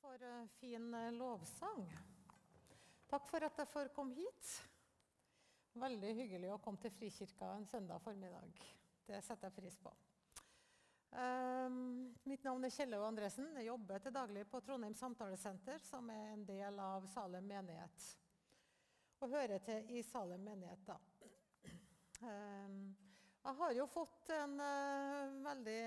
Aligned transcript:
for 0.00 0.22
eh, 0.22 0.46
fin 0.46 0.94
eh, 0.94 1.12
lovsang. 1.12 1.98
Takk 3.10 3.26
for 3.28 3.44
at 3.44 3.58
jeg 3.58 3.68
får 3.68 3.90
komme 3.94 4.16
hit. 4.16 4.52
Veldig 5.80 6.12
hyggelig 6.16 6.52
å 6.54 6.60
komme 6.62 6.80
til 6.82 6.92
Frikirka 6.94 7.52
en 7.56 7.66
søndag 7.68 8.00
formiddag. 8.04 8.62
Det 9.06 9.20
setter 9.26 9.50
jeg 9.50 9.56
pris 9.58 9.76
på. 9.82 9.92
Um, 11.10 12.14
mitt 12.30 12.44
navn 12.46 12.64
er 12.66 12.72
Kjelle 12.74 13.00
Andresen. 13.02 13.50
Jeg 13.58 13.66
jobber 13.66 14.02
til 14.02 14.14
daglig 14.14 14.44
på 14.50 14.60
Trondheim 14.62 14.94
Samtalesenter, 14.94 15.80
som 15.82 16.10
er 16.14 16.32
en 16.36 16.44
del 16.46 16.78
av 16.82 17.06
Salem 17.10 17.48
menighet. 17.50 18.08
Og 19.20 19.34
hører 19.34 19.62
til 19.66 19.90
i 19.98 20.04
Salem 20.06 20.46
menighet, 20.46 20.86
da. 20.86 20.98
Um, 22.22 22.82
jeg 23.40 23.56
har 23.62 23.74
jo 23.74 23.88
fått 23.90 24.30
en 24.36 24.54
uh, 24.60 25.40
veldig 25.48 25.80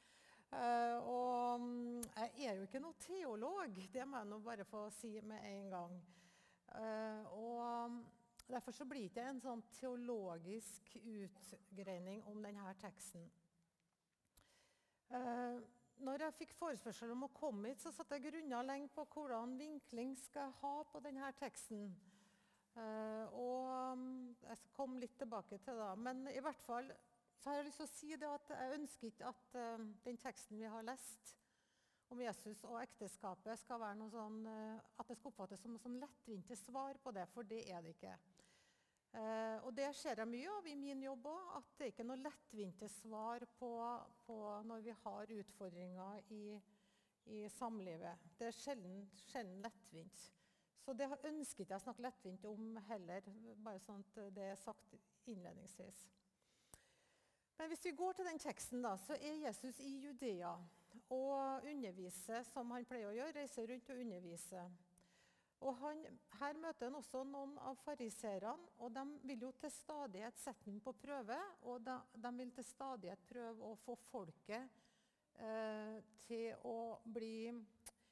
Uh, 0.50 0.96
og 1.06 1.60
mm, 1.62 2.00
jeg 2.36 2.48
er 2.50 2.56
jo 2.58 2.66
ikke 2.66 2.82
noe 2.82 2.98
teolog, 2.98 3.76
det 3.92 4.06
må 4.08 4.18
jeg 4.18 4.30
nå 4.32 4.40
bare 4.44 4.66
få 4.66 4.88
si 4.94 5.12
med 5.22 5.46
en 5.46 5.68
gang. 5.70 6.00
Uh, 6.70 7.38
og 7.38 7.90
mm, 7.90 8.00
Derfor 8.50 8.72
så 8.72 8.84
blir 8.84 9.00
det 9.00 9.10
ikke 9.10 9.24
en 9.30 9.42
sånn 9.42 9.60
teologisk 9.76 10.88
utgreining 10.98 12.24
om 12.26 12.40
denne 12.42 12.72
teksten. 12.80 13.28
Uh, 15.10 15.60
når 16.02 16.24
jeg 16.24 16.36
fikk 16.38 16.54
forespørsel 16.58 17.12
om 17.14 17.28
å 17.28 17.32
komme 17.34 17.70
hit, 17.70 17.82
så 17.84 17.92
satt 17.94 18.10
jeg 18.16 18.24
grunna 18.26 18.62
lenge 18.66 18.90
på 18.94 19.04
hvordan 19.12 19.54
vinkling 19.60 20.16
skal 20.18 20.48
jeg 20.48 20.58
ha 20.64 20.72
på 20.90 21.02
denne 21.04 21.30
teksten. 21.38 21.92
Uh, 22.80 23.26
og 23.36 23.92
um, 23.92 24.36
Jeg 24.46 24.56
skal 24.56 24.72
komme 24.76 25.00
litt 25.02 25.18
tilbake 25.20 25.58
til 25.64 25.80
det. 25.80 25.90
Men 26.00 26.24
i 26.32 26.40
hvert 26.40 26.62
fall 26.64 26.88
så 27.40 27.50
har 27.50 27.60
jeg 27.60 27.68
lyst 27.70 27.80
til 27.80 27.88
å 27.88 27.92
si 27.92 28.16
det 28.20 28.28
at 28.28 28.50
jeg 28.52 28.78
ønsker 28.78 29.10
ikke 29.10 29.28
at 29.32 29.54
uh, 29.58 29.84
den 30.06 30.20
teksten 30.20 30.60
vi 30.60 30.68
har 30.68 30.86
lest 30.86 31.36
om 32.10 32.18
Jesus 32.24 32.64
og 32.66 32.80
ekteskapet, 32.80 33.54
skal 33.60 33.78
være 33.78 33.98
noe 34.00 34.10
sånn, 34.10 34.40
uh, 34.48 34.80
at 34.98 35.10
det 35.10 35.18
skal 35.18 35.30
oppfattes 35.30 35.62
som 35.62 35.74
noe 35.74 35.82
sånn 35.82 36.00
lettvinte 36.02 36.58
svar 36.58 36.98
på 37.04 37.12
det, 37.16 37.26
for 37.34 37.46
det 37.46 37.62
er 37.70 37.84
det 37.84 37.94
ikke. 37.96 38.16
og 39.66 39.72
Det 39.74 39.88
ser 39.98 40.20
jeg 40.22 40.30
mye 40.30 40.50
av 40.56 40.66
i 40.70 40.74
min 40.78 41.00
jobb 41.02 41.24
òg, 41.26 41.46
at 41.58 41.70
det 41.78 41.88
ikke 41.90 42.04
er 42.04 42.08
noe 42.10 42.22
lettvinte 42.22 42.88
svar 42.88 43.46
på, 43.58 43.70
på 44.26 44.36
når 44.66 44.84
vi 44.84 44.94
har 45.04 45.32
utfordringer 45.38 46.20
i, 46.36 46.44
i 47.34 47.48
samlivet. 47.58 48.28
Det 48.38 48.50
er 48.50 48.58
sjelden, 48.58 49.00
sjelden 49.30 49.64
lettvint. 49.66 50.28
Så 50.80 50.94
det 50.96 51.10
ønsker 51.12 51.62
ikke 51.62 51.74
jeg 51.74 51.80
å 51.80 51.84
snakke 51.84 52.06
lettvint 52.06 52.44
om 52.48 52.76
heller, 52.88 53.26
bare 53.60 53.82
sånn 53.84 54.00
at 54.00 54.20
det 54.36 54.50
er 54.52 54.60
sagt 54.60 54.94
innledningsvis. 55.28 56.04
Men 57.60 57.68
hvis 57.68 57.84
vi 57.84 57.96
går 57.96 58.14
til 58.16 58.24
den 58.24 58.40
teksten, 58.40 58.80
da, 58.82 58.94
så 58.96 59.18
er 59.20 59.42
Jesus 59.42 59.80
i 59.84 59.90
Judea 60.00 60.54
og 61.12 61.66
underviser 61.68 62.46
som 62.48 62.70
han 62.72 62.86
pleier 62.88 63.10
å 63.10 63.16
gjøre, 63.18 63.34
reiser 63.36 63.68
rundt 63.68 63.90
og 63.92 64.00
underviser. 64.00 64.70
Og 65.60 65.76
han, 65.82 65.98
Her 66.40 66.56
møter 66.56 66.88
han 66.88 66.96
også 66.96 67.20
noen 67.28 67.58
av 67.68 67.76
fariserene, 67.84 68.70
og 68.80 68.94
de 68.96 69.04
vil 69.28 69.44
jo 69.44 69.50
til 69.60 69.72
stadighet 69.74 70.40
sette 70.40 70.70
ham 70.70 70.78
på 70.80 70.94
prøve. 71.02 71.36
Og 71.68 71.82
de, 71.84 71.96
de, 72.16 72.30
vil 72.38 72.54
til 72.56 72.64
stadighet 72.64 73.26
prøve 73.28 73.68
å 73.68 73.76
få 73.84 73.98
folket 74.08 74.80
eh, 75.36 75.98
til 76.24 76.64
å 76.64 76.78
bli 77.04 77.50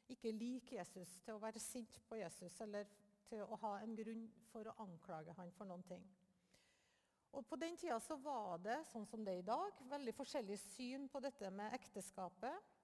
ikke 0.08 0.32
like 0.32 0.76
Jesus, 0.78 1.18
til 1.24 1.36
å 1.36 1.42
være 1.42 1.60
sint 1.62 2.00
på 2.08 2.18
Jesus 2.20 2.60
eller 2.64 2.88
til 3.28 3.44
å 3.44 3.58
ha 3.62 3.74
en 3.82 3.94
grunn 3.96 4.24
for 4.48 4.68
å 4.68 4.76
anklage 4.84 5.34
han 5.36 5.52
for 5.56 5.68
noen 5.68 5.84
ting. 5.88 6.04
Og 7.36 7.44
På 7.46 7.56
den 7.60 7.76
tida 7.76 7.98
så 8.00 8.16
var 8.16 8.58
det 8.64 8.78
sånn 8.88 9.06
som 9.06 9.24
det 9.24 9.34
er 9.36 9.42
i 9.42 9.46
dag, 9.46 9.80
veldig 9.90 10.14
forskjellig 10.16 10.56
syn 10.62 11.08
på 11.12 11.20
dette 11.20 11.50
med 11.52 11.74
ekteskapet. 11.76 12.74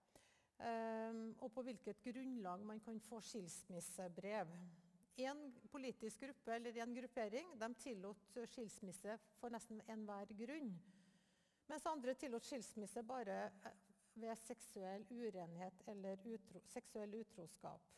Um, 0.55 1.33
og 1.43 1.51
på 1.51 1.65
hvilket 1.67 2.03
grunnlag 2.05 2.63
man 2.63 2.79
kan 2.85 3.01
få 3.03 3.19
skilsmissebrev. 3.25 4.53
En 5.25 5.41
politisk 5.73 6.23
gruppe 6.23 6.55
eller 6.55 6.77
en 6.83 6.95
gruppering 6.95 7.57
de 7.59 7.69
tillot 7.81 8.39
skilsmisse 8.53 9.17
for 9.41 9.51
nesten 9.55 9.81
enhver 9.91 10.31
grunn. 10.39 10.71
Mens 11.71 11.87
andre 11.89 12.15
tillot 12.19 12.45
skilsmisse 12.47 13.03
bare 13.09 13.49
ved 14.15 14.39
seksuell 14.39 15.05
urenhet 15.11 15.83
eller 15.91 16.21
utro, 16.35 16.63
seksuell 16.71 17.15
utroskap. 17.21 17.91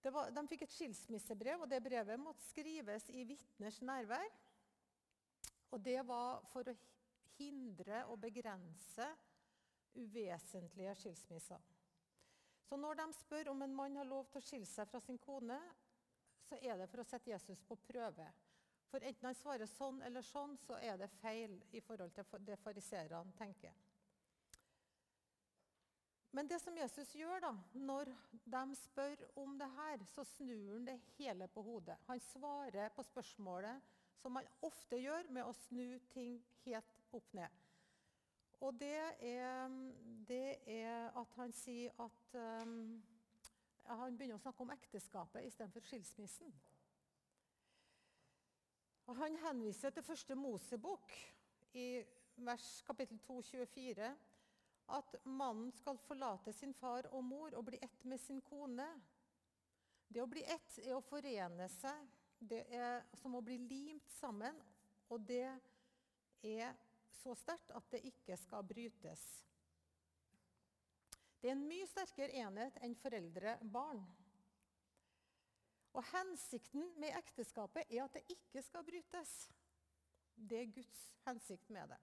Var, 0.00 0.30
de 0.32 0.44
fikk 0.48 0.62
et 0.64 0.72
skilsmissebrev, 0.72 1.60
og 1.60 1.68
det 1.68 1.82
brevet 1.84 2.20
måtte 2.20 2.44
skrives 2.48 3.10
i 3.12 3.24
vitners 3.28 3.80
nærvær. 3.84 4.30
Og 5.70 5.82
det 5.84 6.00
var 6.08 6.40
for 6.52 6.70
å 6.70 6.76
hindre 7.36 8.06
og 8.08 8.20
begrense 8.22 9.08
uvesentlige 9.94 10.94
skilsmisser. 11.02 11.60
Så 12.64 12.76
når 12.78 13.00
de 13.00 13.06
spør 13.18 13.50
om 13.52 13.62
en 13.62 13.74
mann 13.74 13.98
har 13.98 14.08
lov 14.08 14.28
til 14.30 14.40
å 14.40 14.46
skille 14.46 14.68
seg 14.68 14.88
fra 14.88 15.00
sin 15.04 15.18
kone, 15.18 15.58
så 16.48 16.58
er 16.62 16.78
det 16.78 16.88
for 16.90 17.02
å 17.02 17.06
sette 17.06 17.32
Jesus 17.32 17.60
på 17.66 17.76
prøve. 17.86 18.26
For 18.90 19.04
enten 19.06 19.28
han 19.28 19.38
svarer 19.38 19.68
sånn 19.70 20.00
eller 20.06 20.24
sånn, 20.26 20.56
så 20.64 20.78
er 20.82 20.96
det 20.98 21.10
feil 21.20 21.60
i 21.76 21.82
forhold 21.84 22.14
til 22.14 22.46
det 22.46 22.58
fariserene 22.62 23.36
tenker. 23.38 23.74
Men 26.30 26.46
det 26.46 26.60
som 26.62 26.76
Jesus 26.78 27.10
gjør 27.14 27.42
da, 27.42 27.50
når 27.74 28.12
de 28.44 28.76
spør 28.78 29.24
om 29.42 29.56
det 29.58 29.66
her, 29.74 30.04
så 30.12 30.24
snur 30.36 30.76
han 30.76 30.86
det 30.86 31.00
hele 31.16 31.48
på 31.50 31.62
hodet. 31.66 31.96
Han 32.06 32.20
svarer 32.22 32.92
på 32.94 33.02
spørsmålet 33.02 33.82
som 34.20 34.36
han 34.36 34.46
ofte 34.62 34.98
gjør, 35.00 35.30
med 35.32 35.48
å 35.48 35.56
snu 35.66 35.98
ting 36.12 36.38
helt 36.66 36.96
opp 37.16 37.34
ned. 37.34 37.60
Og 38.60 38.76
det 38.76 39.00
er, 39.24 39.76
det 40.28 40.58
er 40.68 41.08
at 41.16 41.36
han 41.38 41.52
sier 41.56 41.94
at 42.02 42.34
um, 42.36 43.00
Han 43.90 44.14
begynner 44.14 44.36
å 44.36 44.42
snakke 44.42 44.62
om 44.62 44.70
ekteskapet 44.70 45.46
istedenfor 45.48 45.82
skilsmissen. 45.82 46.52
Og 49.10 49.16
han 49.18 49.38
henviser 49.42 49.90
til 49.90 50.04
første 50.06 50.36
Mosebok 50.38 51.10
i 51.74 52.04
vers 52.46 52.68
kapittel 52.86 53.18
2, 53.24 53.40
24 53.48 54.12
at 54.96 55.14
mannen 55.24 55.70
skal 55.72 55.98
forlate 56.06 56.52
sin 56.52 56.74
far 56.74 57.08
og 57.14 57.24
mor 57.24 57.54
og 57.58 57.66
bli 57.68 57.78
ett 57.82 58.04
med 58.04 58.20
sin 58.20 58.40
kone. 58.46 58.86
Det 60.08 60.22
å 60.22 60.30
bli 60.30 60.42
ett 60.42 60.78
er 60.82 60.96
å 60.96 61.04
forene 61.06 61.68
seg. 61.76 62.08
Det 62.40 62.64
er 62.74 63.04
som 63.20 63.36
å 63.36 63.42
bli 63.44 63.58
limt 63.62 64.10
sammen. 64.18 64.56
Og 65.10 65.22
det 65.26 65.46
er 66.46 66.74
så 67.20 67.34
sterkt 67.38 67.72
at 67.76 67.90
det 67.92 68.02
ikke 68.08 68.38
skal 68.40 68.66
brytes. 68.66 69.22
Det 71.40 71.48
er 71.48 71.56
en 71.56 71.68
mye 71.68 71.86
sterkere 71.88 72.36
enhet 72.42 72.76
enn 72.84 72.96
foreldre-barn. 73.00 74.02
Og 75.96 76.04
Hensikten 76.12 76.92
med 77.00 77.16
ekteskapet 77.18 77.88
er 77.90 78.04
at 78.04 78.18
det 78.18 78.26
ikke 78.36 78.62
skal 78.62 78.84
brytes. 78.86 79.32
Det 80.36 80.60
er 80.62 80.74
Guds 80.74 81.00
hensikt 81.26 81.70
med 81.70 81.90
det. 81.90 81.98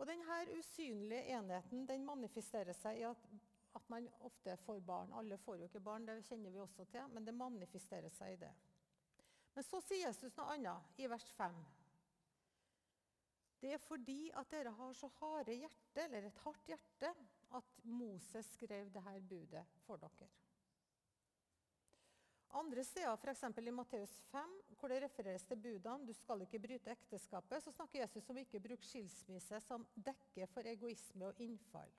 Og 0.00 0.06
denne 0.08 0.38
usynlige 0.58 1.36
enheten 1.36 1.86
den 1.88 2.04
manifesterer 2.06 2.76
seg 2.76 3.02
i 3.02 3.06
at, 3.08 3.26
at, 3.76 3.88
man 3.92 4.08
ofte 4.26 4.56
får 4.64 4.80
barn. 4.86 5.12
Alle 5.18 5.38
får 5.38 5.60
jo 5.60 5.68
ikke 5.68 5.84
barn, 5.84 6.06
det 6.08 6.22
kjenner 6.26 6.50
vi 6.50 6.60
også 6.62 6.86
til, 6.90 7.08
men 7.12 7.26
det 7.26 7.34
manifesterer 7.36 8.12
seg 8.12 8.34
i 8.34 8.40
det. 8.44 8.52
Men 9.54 9.66
så 9.68 9.80
sier 9.84 10.06
Jesus 10.06 10.36
noe 10.38 10.54
annet 10.54 11.00
i 11.02 11.08
vers 11.12 11.28
5. 11.36 11.56
Det 13.62 13.74
er 13.76 13.78
fordi 13.78 14.30
at 14.34 14.50
dere 14.50 14.72
har 14.74 14.94
så 14.98 15.06
harde 15.20 15.54
hjerte, 15.54 16.06
eller 16.06 16.26
et 16.26 16.40
hardt 16.42 16.70
hjerte, 16.72 17.12
at 17.54 17.84
Moses 17.84 18.48
skrev 18.56 18.88
dette 18.90 19.20
budet 19.28 19.62
for 19.84 20.00
dere. 20.02 20.30
Andre 22.52 22.84
steder, 22.84 23.16
f.eks. 23.16 23.42
i 23.58 23.70
Matteus 23.72 24.18
5, 24.30 24.54
hvor 24.76 24.88
det 24.92 25.02
refereres 25.02 25.44
til 25.48 25.56
budene 25.56 26.06
'du 26.06 26.12
skal 26.12 26.42
ikke 26.44 26.60
bryte 26.60 26.90
ekteskapet', 26.92 27.62
så 27.64 27.72
snakker 27.72 28.00
Jesus 28.00 28.28
om 28.30 28.38
ikke 28.38 28.60
bruk 28.60 28.84
skilsmisse 28.84 29.60
som 29.60 29.86
dekke 29.96 30.46
for 30.46 30.68
egoisme 30.68 31.26
og 31.26 31.40
innfall. 31.40 31.92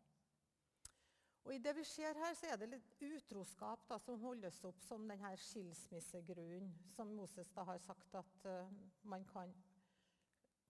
Og 1.44 1.56
I 1.56 1.58
det 1.58 1.76
vi 1.76 1.84
ser 1.84 2.14
her, 2.14 2.34
så 2.34 2.48
er 2.48 2.60
det 2.62 2.70
litt 2.70 3.02
utroskap 3.02 3.88
da, 3.90 3.98
som 4.00 4.22
holdes 4.22 4.62
opp 4.64 4.80
som 4.86 5.08
denne 5.10 5.34
skilsmissegrunnen 5.38 6.70
som 6.96 7.12
Moses 7.18 7.50
da 7.56 7.66
har 7.68 7.82
sagt 7.84 8.16
at 8.16 8.46
uh, 8.46 8.70
man 9.04 9.26
kan 9.26 9.52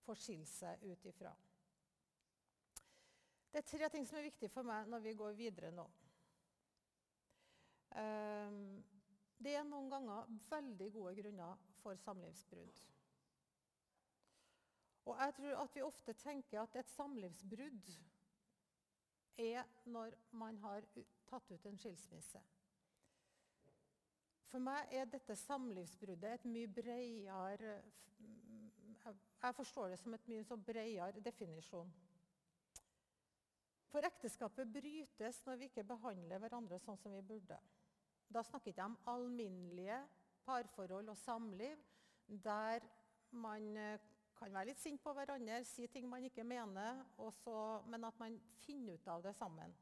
få 0.02 0.16
skille 0.18 0.48
seg 0.48 0.82
ut 0.82 1.06
ifra. 1.06 1.34
Det 3.52 3.60
er 3.60 3.68
tre 3.68 3.88
ting 3.92 4.08
som 4.08 4.18
er 4.18 4.26
viktige 4.26 4.50
for 4.50 4.66
meg 4.66 4.88
når 4.90 5.04
vi 5.04 5.14
går 5.14 5.36
videre 5.38 5.70
nå. 5.70 5.84
Um, 7.94 8.82
det 9.42 9.54
er 9.58 9.66
noen 9.66 9.90
ganger 9.92 10.28
veldig 10.48 10.90
gode 10.94 11.14
grunner 11.18 11.62
for 11.82 11.98
samlivsbrudd. 12.04 12.82
Og 15.04 15.20
jeg 15.20 15.34
tror 15.36 15.62
at 15.64 15.74
vi 15.76 15.84
ofte 15.84 16.14
tenker 16.16 16.62
at 16.62 16.76
et 16.80 16.92
samlivsbrudd 16.94 17.90
er 19.44 19.64
når 19.84 20.14
man 20.30 20.58
har 20.62 20.86
tatt 21.28 21.50
ut 21.50 21.66
en 21.66 21.78
skilsmisse. 21.78 22.40
For 24.48 24.62
meg 24.62 24.92
er 24.94 25.10
dette 25.10 25.36
samlivsbruddet 25.36 26.38
et 26.38 26.48
mye 26.48 26.70
bredere 26.70 27.76
jeg 29.44 29.54
forstår 29.54 29.90
det 29.92 29.98
som 30.00 30.14
et 30.16 30.28
mye 30.30 30.44
så 30.48 30.56
bredere 30.56 31.20
definisjon. 31.20 31.90
For 33.92 34.06
ekteskapet 34.08 34.70
brytes 34.72 35.42
når 35.44 35.58
vi 35.60 35.68
ikke 35.68 35.84
behandler 35.86 36.40
hverandre 36.40 36.78
sånn 36.80 36.96
som 37.02 37.12
vi 37.12 37.20
burde. 37.28 37.58
Da 38.28 38.42
snakker 38.42 38.70
jeg 38.70 38.76
ikke 38.76 38.88
om 38.88 38.98
alminnelige 39.06 40.00
parforhold 40.44 41.08
og 41.08 41.16
samliv 41.16 41.80
der 42.44 42.84
man 43.30 43.76
eh, 43.76 43.98
kan 44.38 44.52
være 44.52 44.70
litt 44.70 44.80
sint 44.80 45.02
på 45.02 45.12
hverandre, 45.14 45.62
si 45.64 45.86
ting 45.92 46.06
man 46.08 46.24
ikke 46.26 46.44
mener, 46.44 47.04
så, 47.42 47.56
men 47.86 48.04
at 48.04 48.18
man 48.18 48.38
finner 48.64 48.98
ut 48.98 49.08
av 49.08 49.22
det 49.24 49.34
sammen. 49.38 49.74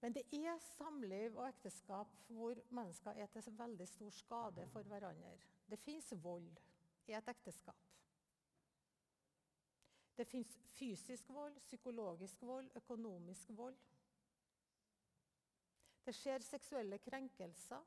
Men 0.00 0.14
det 0.14 0.24
er 0.36 0.58
samliv 0.76 1.36
og 1.38 1.48
ekteskap 1.48 2.12
hvor 2.28 2.58
mennesker 2.70 3.16
er 3.16 3.30
til 3.32 3.58
veldig 3.58 3.88
stor 3.88 4.12
skade 4.14 4.66
for 4.72 4.86
hverandre. 4.86 5.36
Det 5.66 5.78
fins 5.82 6.12
vold 6.22 6.50
i 7.08 7.16
et 7.16 7.28
ekteskap. 7.32 7.80
Det 10.16 10.26
fins 10.26 10.58
fysisk 10.76 11.28
vold, 11.28 11.56
psykologisk 11.60 12.42
vold, 12.42 12.70
økonomisk 12.74 13.50
vold. 13.56 13.76
Det 16.06 16.14
skjer 16.14 16.44
seksuelle 16.46 16.98
krenkelser. 17.02 17.82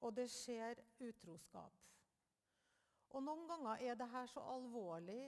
Og 0.00 0.14
det 0.16 0.24
skjer 0.32 0.80
utroskap. 1.04 1.82
Og 3.12 3.22
Noen 3.24 3.44
ganger 3.48 3.82
er 3.84 3.98
dette 3.98 4.22
så 4.32 4.44
alvorlig 4.54 5.20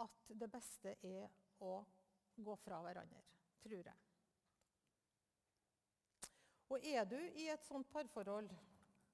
at 0.00 0.32
det 0.40 0.48
beste 0.52 0.94
er 1.04 1.28
å 1.64 1.78
gå 2.36 2.56
fra 2.60 2.80
hverandre, 2.84 3.20
tror 3.62 3.90
jeg. 3.90 4.00
Og 6.72 6.88
er 6.88 7.04
du 7.08 7.18
i 7.18 7.46
et 7.52 7.68
sånt 7.68 7.88
parforhold, 7.92 8.48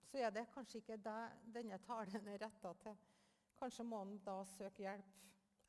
så 0.09 0.23
er 0.23 0.31
det 0.35 0.49
kanskje 0.55 0.81
ikke 0.81 1.01
deg 1.05 1.43
denne 1.55 1.79
talen 1.87 2.31
er 2.33 2.41
retta 2.43 2.73
til. 2.83 2.97
Kanskje 3.59 3.87
må 3.87 4.01
en 4.03 4.17
da 4.27 4.39
søke 4.57 4.87
hjelp. 4.87 5.21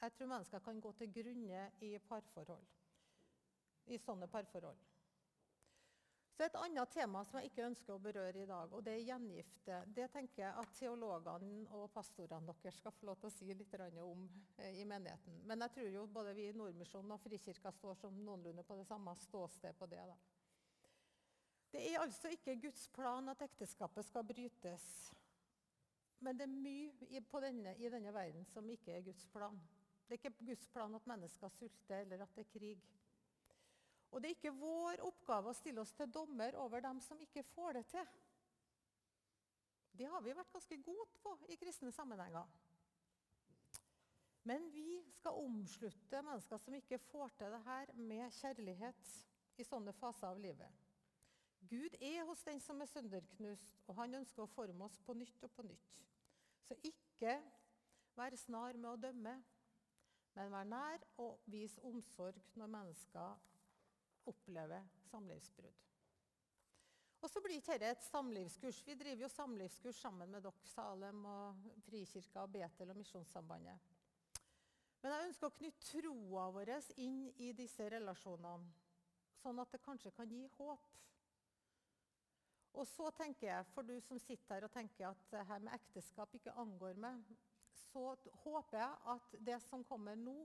Jeg 0.01 0.15
tror 0.15 0.31
mennesker 0.31 0.63
kan 0.63 0.79
gå 0.81 0.91
til 0.99 1.11
grunne 1.15 1.67
i 1.85 1.91
parforhold. 2.07 2.65
I 3.91 3.99
sånne 3.99 4.27
parforhold. 4.31 4.79
Så 6.33 6.43
Et 6.43 6.55
annet 6.55 6.89
tema 6.89 7.21
som 7.23 7.37
jeg 7.37 7.51
ikke 7.51 7.65
ønsker 7.67 7.93
å 7.93 8.01
berøre 8.01 8.41
i 8.41 8.47
dag, 8.49 8.71
og 8.73 8.81
det 8.83 8.95
er 8.95 9.03
gjengifte. 9.05 9.75
Det 9.93 10.07
tenker 10.11 10.41
jeg 10.41 10.61
at 10.63 10.71
teologene 10.79 11.67
og 11.77 11.91
pastorene 11.93 12.49
deres 12.49 12.79
skal 12.81 12.95
få 12.97 13.05
lov 13.05 13.19
til 13.21 13.29
å 13.29 13.33
si 13.35 13.53
litt 13.53 13.75
om 14.01 14.23
eh, 14.57 14.79
i 14.81 14.85
menigheten. 14.85 15.43
Men 15.45 15.61
jeg 15.61 15.75
tror 15.75 15.89
jo 15.93 16.07
både 16.07 16.33
vi 16.33 16.47
i 16.49 16.55
Nordmisjonen 16.57 17.13
og 17.13 17.21
Frikirka 17.21 17.71
står 17.71 17.99
som 18.01 18.17
noenlunde 18.25 18.65
på 18.65 18.79
det 18.79 18.87
samme 18.89 19.13
ståsted 19.27 19.77
på 19.77 19.85
det. 19.93 20.01
da. 20.09 20.17
Det 21.73 21.85
er 21.91 22.01
altså 22.01 22.33
ikke 22.33 22.57
Guds 22.65 22.87
plan 22.93 23.29
at 23.29 23.41
ekteskapet 23.41 24.05
skal 24.05 24.25
brytes. 24.25 24.83
Men 26.19 26.37
det 26.37 26.45
er 26.47 26.53
mye 26.53 27.21
denne, 27.45 27.77
i 27.77 27.89
denne 27.89 28.13
verden 28.13 28.45
som 28.45 28.69
ikke 28.69 28.97
er 28.97 29.05
Guds 29.05 29.25
plan. 29.29 29.57
Det 30.07 30.17
er 30.17 30.21
ikke 30.21 30.45
Guds 30.49 30.67
plan 30.73 30.95
at 30.95 31.07
mennesker 31.07 31.49
sulter 31.49 32.03
eller 32.03 32.21
at 32.25 32.35
det 32.35 32.45
er 32.45 32.53
krig. 32.57 32.83
Og 34.13 34.21
det 34.21 34.29
er 34.29 34.35
ikke 34.37 34.53
vår 34.53 35.01
oppgave 35.07 35.49
å 35.49 35.57
stille 35.57 35.81
oss 35.81 35.93
til 35.97 36.11
dommer 36.13 36.53
over 36.61 36.83
dem 36.85 36.99
som 37.01 37.21
ikke 37.21 37.41
får 37.55 37.79
det 37.79 37.87
til. 37.95 38.11
Det 39.97 40.05
har 40.09 40.21
vi 40.25 40.35
vært 40.37 40.53
ganske 40.53 40.77
gode 40.85 41.07
på 41.21 41.33
i 41.49 41.57
kristne 41.57 41.91
sammenhenger. 41.93 42.45
Men 44.43 44.65
vi 44.73 45.01
skal 45.17 45.37
omslutte 45.39 46.21
mennesker 46.21 46.61
som 46.61 46.75
ikke 46.77 46.99
får 47.09 47.33
til 47.39 47.53
det 47.55 47.61
her, 47.65 47.93
med 47.95 48.33
kjærlighet 48.37 49.13
i 49.57 49.65
sånne 49.65 49.93
faser 49.97 50.29
av 50.29 50.41
livet. 50.41 50.81
Gud 51.69 51.95
er 52.01 52.25
hos 52.27 52.43
den 52.45 52.59
som 52.61 52.81
er 52.83 52.89
sønderknust, 52.91 53.79
og 53.87 53.97
han 54.01 54.19
ønsker 54.19 54.43
å 54.43 54.51
forme 54.51 54.85
oss 54.85 54.99
på 55.05 55.15
nytt 55.17 55.45
og 55.47 55.53
på 55.55 55.65
nytt. 55.65 56.01
Så 56.67 56.77
ikke 56.85 57.37
vær 58.17 58.35
snar 58.37 58.77
med 58.77 58.91
å 58.91 58.99
dømme, 59.07 59.37
men 60.35 60.53
vær 60.53 60.67
nær 60.67 61.07
og 61.23 61.39
vis 61.49 61.79
omsorg 61.87 62.41
når 62.59 62.71
mennesker 62.75 63.52
opplever 64.29 64.85
samlivsbrudd. 65.09 65.83
Og 67.23 67.31
så 67.31 67.39
blir 67.39 67.61
dette 67.63 67.87
et 67.87 68.03
samlivskurs. 68.03 68.81
Vi 68.83 68.97
driver 68.99 69.23
jo 69.23 69.31
samlivskurs 69.31 69.99
sammen 70.03 70.31
med 70.31 70.43
dere, 70.43 70.67
Salem, 70.67 71.21
og 71.25 71.69
Frikirka, 71.85 72.43
Betel 72.51 72.91
og 72.91 72.97
Misjonssambandet. 72.99 73.91
Men 75.01 75.13
jeg 75.13 75.29
ønsker 75.29 75.47
å 75.47 75.55
knytte 75.55 75.87
troa 75.87 76.49
vår 76.51 76.73
inn 77.03 77.21
i 77.43 77.53
disse 77.55 77.87
relasjonene, 77.91 78.73
sånn 79.39 79.63
at 79.63 79.71
det 79.71 79.81
kanskje 79.83 80.11
kan 80.15 80.31
gi 80.31 80.43
håp. 80.57 80.91
Og 82.73 82.87
så 82.89 83.09
tenker 83.15 83.47
jeg, 83.47 83.71
For 83.71 83.87
du 83.87 83.95
som 84.01 84.19
sitter 84.19 84.55
her 84.55 84.67
og 84.67 84.73
tenker 84.73 85.07
at 85.07 85.25
det 85.31 85.47
her 85.47 85.63
med 85.63 85.75
ekteskap 85.79 86.35
ikke 86.35 86.55
angår 86.59 86.99
meg, 86.99 87.23
så 87.93 88.15
håper 88.43 88.79
jeg 88.79 88.99
at 89.13 89.33
det 89.45 89.59
som 89.67 89.83
kommer 89.85 90.17
nå 90.17 90.35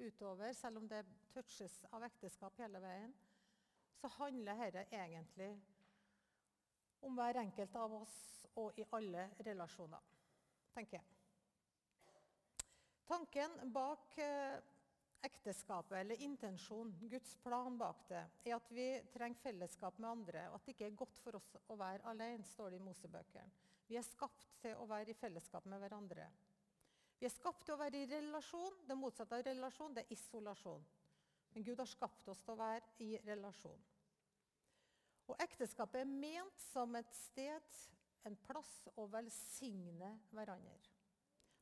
utover, 0.00 0.52
selv 0.56 0.80
om 0.80 0.88
det 0.88 1.04
touches 1.34 1.76
av 1.92 2.04
ekteskap 2.08 2.56
hele 2.62 2.80
veien, 2.82 3.12
så 4.00 4.08
handler 4.16 4.70
dette 4.72 4.96
egentlig 4.96 5.52
om 7.04 7.16
hver 7.18 7.36
enkelt 7.42 7.76
av 7.76 7.98
oss 8.00 8.14
og 8.60 8.78
i 8.80 8.86
alle 8.96 9.28
relasjoner, 9.44 10.12
tenker 10.72 10.98
jeg. 10.98 11.10
Tanken 13.04 13.58
bak 13.74 14.16
eh, 14.24 14.56
ekteskapet, 15.24 15.98
eller 15.98 16.22
intensjonen, 16.24 16.94
Guds 17.10 17.34
plan 17.44 17.76
bak 17.78 18.06
det, 18.08 18.22
er 18.46 18.56
at 18.56 18.72
vi 18.72 18.86
trenger 19.12 19.42
fellesskap 19.42 20.00
med 20.00 20.10
andre, 20.10 20.46
og 20.48 20.56
at 20.56 20.64
det 20.64 20.76
ikke 20.76 20.88
er 20.88 20.98
godt 21.02 21.20
for 21.20 21.36
oss 21.36 21.52
å 21.68 21.76
være 21.80 22.08
alene, 22.14 22.48
står 22.48 22.72
det 22.72 22.80
i 22.80 22.86
Mosebøkene. 22.86 23.60
Vi 23.88 24.00
er 24.00 24.06
skapt 24.06 24.48
til 24.62 24.80
å 24.80 24.88
være 24.88 25.12
i 25.12 25.18
fellesskap 25.18 25.68
med 25.68 25.82
hverandre. 25.82 26.30
Vi 27.24 27.30
er 27.30 27.32
skapt 27.32 27.62
til 27.64 27.72
å 27.72 27.80
være 27.80 28.02
i 28.02 28.06
relasjon. 28.10 28.74
Det 28.84 28.94
motsatte 29.00 29.38
av 29.38 29.46
relasjon 29.46 29.94
det 29.96 30.02
er 30.02 30.10
isolasjon. 30.12 30.82
Men 31.54 31.64
Gud 31.64 31.78
har 31.80 31.88
skapt 31.88 32.26
oss 32.28 32.42
til 32.44 32.52
å 32.52 32.58
være 32.60 32.90
i 33.00 33.06
relasjon. 33.24 33.84
Og 35.32 35.38
Ekteskapet 35.40 36.02
er 36.02 36.10
ment 36.10 36.58
som 36.60 36.92
et 37.00 37.14
sted, 37.16 37.78
en 38.28 38.36
plass, 38.44 38.72
å 39.00 39.06
velsigne 39.08 40.10
hverandre. 40.36 40.92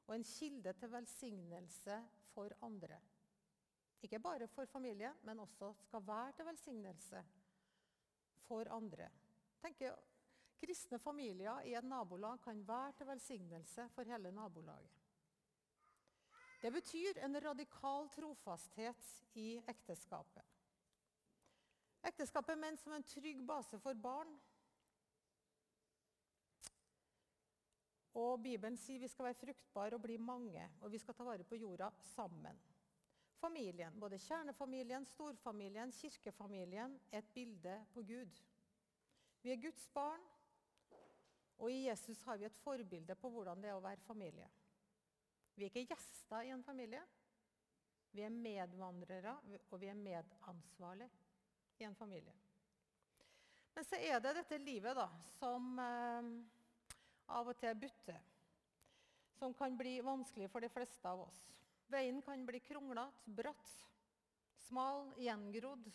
Og 0.08 0.16
en 0.16 0.26
kilde 0.26 0.72
til 0.80 0.90
velsignelse 0.96 1.98
for 2.32 2.56
andre. 2.66 2.98
Ikke 4.02 4.18
bare 4.18 4.48
for 4.50 4.66
familien, 4.66 5.14
men 5.22 5.44
også 5.44 5.70
skal 5.84 6.02
være 6.08 6.34
til 6.40 6.48
velsignelse 6.50 7.22
for 8.48 8.72
andre. 8.80 9.06
Tenker, 9.62 9.94
Kristne 10.58 10.98
familier 10.98 11.62
i 11.70 11.76
et 11.78 11.86
nabolag 11.86 12.42
kan 12.42 12.66
være 12.66 12.98
til 12.98 13.10
velsignelse 13.12 13.86
for 13.94 14.10
hele 14.10 14.34
nabolaget. 14.34 15.01
Det 16.62 16.70
betyr 16.70 17.18
en 17.18 17.40
radikal 17.40 18.08
trofasthet 18.14 19.08
i 19.34 19.56
ekteskapet. 19.66 20.44
Ekteskapet 22.06 22.54
er 22.54 22.60
ment 22.62 22.78
som 22.78 22.94
en 22.94 23.06
trygg 23.06 23.40
base 23.46 23.80
for 23.82 23.98
barn. 23.98 24.30
Og 28.22 28.38
Bibelen 28.44 28.78
sier 28.78 29.02
vi 29.02 29.10
skal 29.10 29.30
være 29.30 29.40
fruktbare 29.40 29.98
og 29.98 30.04
bli 30.06 30.20
mange, 30.22 30.68
og 30.84 30.94
vi 30.94 31.02
skal 31.02 31.18
ta 31.18 31.26
vare 31.26 31.46
på 31.48 31.58
jorda 31.58 31.90
sammen. 32.12 32.62
Familien, 33.42 33.98
både 33.98 34.22
kjernefamilien, 34.22 35.06
storfamilien, 35.16 35.90
kirkefamilien, 35.98 36.98
er 37.10 37.24
et 37.24 37.34
bilde 37.34 37.78
på 37.94 38.06
Gud. 38.06 38.42
Vi 39.42 39.50
er 39.50 39.62
Guds 39.62 39.88
barn, 39.90 40.22
og 41.58 41.72
i 41.72 41.88
Jesus 41.88 42.22
har 42.22 42.38
vi 42.38 42.46
et 42.46 42.62
forbilde 42.62 43.18
på 43.18 43.30
hvordan 43.34 43.62
det 43.62 43.72
er 43.72 43.80
å 43.80 43.82
være 43.82 44.06
familie. 44.06 44.46
Vi 45.54 45.66
er 45.66 45.70
ikke 45.70 45.92
gjester 45.92 46.46
i 46.46 46.52
en 46.54 46.64
familie. 46.64 47.02
Vi 48.12 48.24
er 48.24 48.32
medvandrere, 48.34 49.36
og 49.70 49.80
vi 49.80 49.88
er 49.88 49.96
medansvarlige 49.96 51.10
i 51.80 51.86
en 51.88 51.96
familie. 51.96 52.34
Men 53.74 53.86
så 53.88 53.96
er 53.96 54.20
det 54.20 54.34
dette 54.36 54.58
livet 54.60 54.96
da, 54.96 55.06
som 55.38 55.78
eh, 55.80 56.28
av 57.32 57.48
og 57.48 57.56
til 57.60 57.78
butter. 57.80 58.20
Som 59.38 59.56
kan 59.56 59.76
bli 59.76 59.96
vanskelig 60.04 60.50
for 60.52 60.64
de 60.64 60.70
fleste 60.72 61.08
av 61.08 61.24
oss. 61.24 61.40
Veien 61.92 62.20
kan 62.24 62.44
bli 62.46 62.60
kronglete, 62.64 63.32
bratt, 63.36 63.72
smal, 64.68 65.08
gjengrodd. 65.20 65.88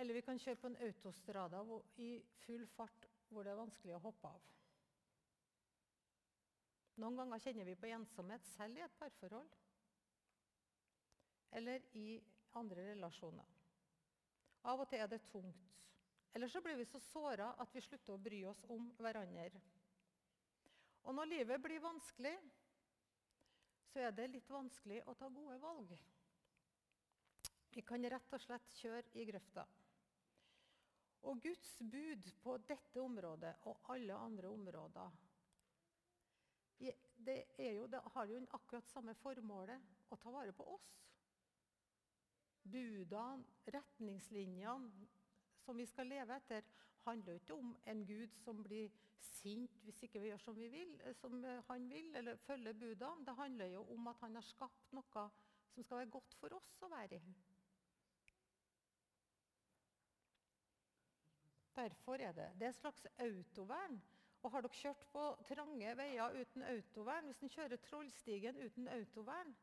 Eller 0.00 0.16
vi 0.16 0.24
kan 0.26 0.40
kjøre 0.40 0.60
på 0.60 0.72
en 0.72 0.80
autostrada 0.88 1.60
i 2.02 2.16
full 2.44 2.64
fart 2.74 3.08
hvor 3.30 3.44
det 3.44 3.52
er 3.52 3.60
vanskelig 3.60 3.94
å 3.96 4.02
hoppe 4.08 4.32
av. 4.32 4.53
Noen 7.02 7.18
ganger 7.18 7.42
kjenner 7.42 7.66
vi 7.66 7.74
på 7.78 7.90
ensomhet 7.90 8.46
selv 8.54 8.78
i 8.78 8.84
et 8.84 8.98
parforhold. 9.00 9.50
Eller 11.58 11.82
i 11.98 12.20
andre 12.58 12.90
relasjoner. 12.92 13.54
Av 14.70 14.80
og 14.80 14.88
til 14.90 15.02
er 15.02 15.10
det 15.10 15.24
tungt. 15.28 15.70
Eller 16.34 16.50
så 16.50 16.62
blir 16.62 16.78
vi 16.78 16.86
så 16.88 16.98
såra 17.02 17.52
at 17.62 17.74
vi 17.74 17.82
slutter 17.84 18.14
å 18.14 18.22
bry 18.22 18.40
oss 18.50 18.64
om 18.74 18.88
hverandre. 18.98 19.60
Og 21.04 21.14
når 21.14 21.30
livet 21.30 21.62
blir 21.62 21.82
vanskelig, 21.84 22.34
så 23.92 24.02
er 24.02 24.14
det 24.16 24.30
litt 24.32 24.50
vanskelig 24.50 25.02
å 25.06 25.14
ta 25.18 25.28
gode 25.30 25.58
valg. 25.62 25.92
Vi 27.74 27.82
kan 27.86 28.06
rett 28.10 28.34
og 28.34 28.42
slett 28.42 28.74
kjøre 28.80 29.12
i 29.18 29.26
grøfta. 29.28 29.66
Og 31.30 31.40
Guds 31.42 31.76
bud 31.78 32.26
på 32.42 32.56
dette 32.68 33.00
området 33.00 33.54
og 33.70 33.86
alle 33.94 34.18
andre 34.26 34.50
områder 34.50 35.23
det, 37.26 37.38
jo, 37.58 37.86
det 37.86 38.00
har 38.14 38.30
jo 38.30 38.40
akkurat 38.56 38.88
samme 38.92 39.14
formålet 39.22 40.12
å 40.12 40.18
ta 40.20 40.32
vare 40.34 40.52
på 40.56 40.66
oss. 40.74 40.90
Budene, 42.64 43.44
retningslinjene 43.68 45.08
som 45.64 45.76
vi 45.76 45.86
skal 45.88 46.08
leve 46.08 46.36
etter, 46.36 46.64
handler 47.04 47.40
ikke 47.40 47.56
om 47.56 47.74
en 47.90 48.04
Gud 48.08 48.32
som 48.44 48.62
blir 48.64 48.92
sint 49.24 49.80
hvis 49.84 50.02
ikke 50.06 50.20
vi 50.22 50.30
gjør 50.30 50.40
som, 50.40 50.56
vi 50.56 50.68
vil, 50.72 50.94
som 51.20 51.36
han 51.68 51.88
vil, 51.90 52.14
eller 52.16 52.40
følger 52.46 52.72
budene. 52.72 53.26
Det 53.26 53.36
handler 53.36 53.74
jo 53.74 53.82
om 53.92 54.08
at 54.12 54.22
han 54.24 54.40
har 54.40 54.46
skapt 54.48 54.94
noe 54.96 55.26
som 55.74 55.84
skal 55.84 56.00
være 56.00 56.14
godt 56.16 56.38
for 56.40 56.56
oss 56.56 56.70
å 56.84 56.90
være 56.92 57.20
i. 57.20 57.34
Derfor 61.74 62.22
er 62.22 62.32
det. 62.32 62.50
Det 62.58 62.68
er 62.68 62.72
et 62.72 62.78
slags 62.78 63.06
autovern. 63.18 63.98
Og 64.44 64.52
Har 64.52 64.60
dere 64.60 64.76
kjørt 64.76 65.04
på 65.08 65.20
trange 65.48 65.92
veier 65.96 66.34
uten 66.36 66.64
autovern, 66.68 67.30
hvis 67.30 67.38
en 67.42 67.52
kjører 67.54 67.80
Trollstigen 67.86 68.58
uten 68.60 68.88
autovern, 68.92 69.54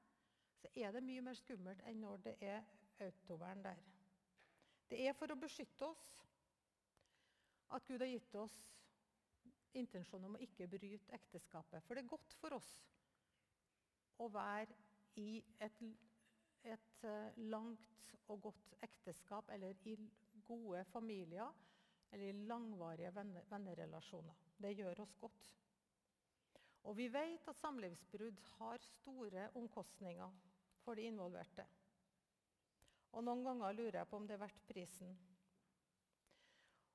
så 0.58 0.72
er 0.76 0.96
det 0.96 1.04
mye 1.06 1.22
mer 1.26 1.38
skummelt 1.38 1.84
enn 1.90 2.02
når 2.02 2.24
det 2.26 2.34
er 2.42 2.66
autovern 3.06 3.62
der. 3.66 3.78
Det 4.90 5.00
er 5.06 5.14
for 5.18 5.30
å 5.32 5.38
beskytte 5.40 5.86
oss 5.86 6.02
at 7.78 7.86
Gud 7.88 8.02
har 8.02 8.10
gitt 8.10 8.36
oss 8.42 8.58
intensjonen 9.78 10.32
om 10.32 10.38
å 10.40 10.44
ikke 10.44 10.68
bryte 10.74 11.14
ekteskapet. 11.16 11.86
For 11.86 11.96
det 11.96 12.04
er 12.04 12.12
godt 12.12 12.36
for 12.42 12.58
oss 12.58 12.72
å 14.22 14.28
være 14.34 14.76
i 15.22 15.44
et, 15.62 15.84
et 16.74 17.06
eh, 17.08 17.42
langt 17.54 18.16
og 18.28 18.42
godt 18.50 18.76
ekteskap 18.82 19.50
eller 19.54 19.78
i 19.88 19.96
gode 20.48 20.84
familier 20.92 21.54
eller 22.12 22.28
i 22.34 22.48
langvarige 22.50 23.14
vennerelasjoner. 23.50 24.51
Det 24.62 24.76
gjør 24.78 25.02
oss 25.04 25.18
godt. 25.22 25.48
Og 26.90 26.98
vi 26.98 27.08
vet 27.14 27.48
at 27.50 27.60
samlivsbrudd 27.62 28.40
har 28.58 28.82
store 28.86 29.50
omkostninger 29.58 30.40
for 30.82 30.98
de 30.98 31.06
involverte. 31.10 31.66
Og 33.12 33.26
noen 33.26 33.44
ganger 33.46 33.76
lurer 33.76 34.00
jeg 34.00 34.10
på 34.10 34.18
om 34.18 34.28
det 34.28 34.38
er 34.38 34.44
verdt 34.46 34.66
prisen. 34.70 35.14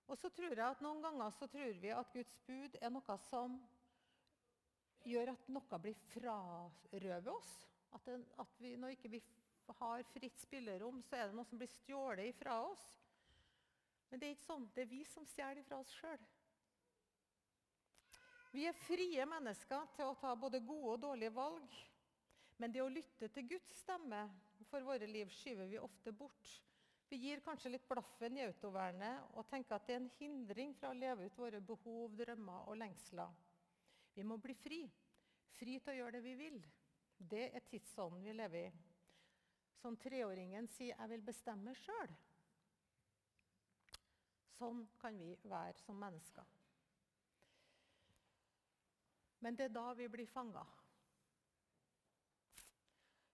Og 0.06 0.18
så 0.18 0.30
tror 0.30 0.54
jeg 0.54 0.62
at 0.62 0.82
Noen 0.84 1.02
ganger 1.02 1.32
så 1.34 1.48
tror 1.50 1.80
vi 1.82 1.90
at 1.90 2.12
Guds 2.14 2.36
bud 2.46 2.76
er 2.80 2.92
noe 2.94 3.16
som 3.26 3.56
gjør 5.06 5.32
at 5.34 5.48
noe 5.50 5.80
blir 5.82 5.98
frarøvet 6.12 7.32
oss. 7.32 7.50
At, 7.94 8.06
det, 8.06 8.20
at 8.38 8.60
vi, 8.62 8.76
når 8.78 8.94
ikke 8.94 9.10
vi 9.16 9.22
har 9.80 10.06
fritt 10.12 10.40
spillerom, 10.42 11.02
så 11.02 11.18
er 11.18 11.28
det 11.28 11.38
noe 11.38 11.48
som 11.48 11.58
blir 11.58 11.70
stjålet 11.70 12.30
ifra 12.30 12.60
oss. 12.68 12.86
Men 14.10 14.22
det 14.22 14.28
er 14.28 14.36
ikke 14.36 14.46
sånn. 14.46 14.68
Det 14.74 14.84
er 14.84 14.90
vi 14.90 15.02
som 15.10 15.26
stjeler 15.26 15.62
ifra 15.62 15.80
oss 15.82 15.94
sjøl. 15.98 16.26
Vi 18.56 18.64
er 18.64 18.76
frie 18.86 19.24
mennesker 19.28 19.82
til 19.98 20.08
å 20.08 20.14
ta 20.16 20.30
både 20.40 20.62
gode 20.64 20.94
og 20.94 21.02
dårlige 21.02 21.34
valg. 21.36 21.74
Men 22.56 22.72
det 22.72 22.80
å 22.80 22.88
lytte 22.88 23.28
til 23.28 23.44
Guds 23.50 23.74
stemme 23.82 24.22
for 24.70 24.86
våre 24.86 25.04
liv 25.10 25.28
skyver 25.28 25.68
vi 25.68 25.76
ofte 25.82 26.14
bort. 26.16 26.52
Vi 27.10 27.18
gir 27.20 27.42
kanskje 27.44 27.74
litt 27.74 27.84
blaffen 27.86 28.38
i 28.40 28.46
autovernet 28.46 29.36
og 29.36 29.44
tenker 29.50 29.76
at 29.76 29.84
det 29.86 29.98
er 29.98 30.00
en 30.00 30.08
hindring 30.16 30.72
fra 30.78 30.94
å 30.94 30.96
leve 30.96 31.28
ut 31.28 31.36
våre 31.38 31.60
behov, 31.60 32.16
drømmer 32.16 32.72
og 32.72 32.80
lengsler. 32.80 33.36
Vi 34.16 34.24
må 34.24 34.40
bli 34.40 34.56
fri. 34.56 34.80
Fri 35.58 35.76
til 35.76 35.92
å 35.92 35.98
gjøre 36.00 36.16
det 36.16 36.24
vi 36.24 36.34
vil. 36.40 36.58
Det 37.16 37.50
er 37.52 37.68
tidsånden 37.68 38.24
vi 38.24 38.34
lever 38.40 38.70
i. 38.70 38.74
Som 39.82 40.00
treåringen 40.00 40.66
sier 40.72 40.96
'jeg 40.96 41.08
vil 41.10 41.22
bestemme 41.28 41.74
sjøl'. 41.74 42.16
Sånn 44.56 44.86
kan 44.98 45.18
vi 45.18 45.36
være 45.44 45.76
som 45.84 46.00
mennesker. 46.00 46.55
Men 49.40 49.56
det 49.56 49.68
er 49.68 49.74
da 49.74 49.90
vi 49.96 50.08
blir 50.08 50.28
fanga. 50.30 50.64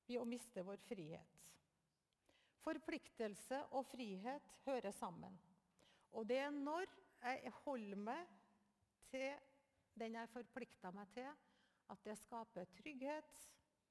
Vi 0.07 0.19
å 0.19 0.27
miste 0.29 0.65
vår 0.67 0.81
frihet. 0.89 1.39
Forpliktelse 2.63 3.59
og 3.75 3.87
frihet 3.91 4.51
hører 4.67 4.95
sammen. 4.95 5.39
Og 6.13 6.27
det 6.29 6.39
er 6.43 6.53
når 6.55 6.91
jeg 7.23 7.55
holder 7.63 7.99
meg 7.99 8.37
til 9.11 9.33
den 9.99 10.17
jeg 10.17 10.31
forplikta 10.33 10.91
meg 10.95 11.11
til, 11.15 11.29
at 11.93 12.05
det 12.07 12.17
skaper 12.19 12.69
trygghet, 12.79 13.49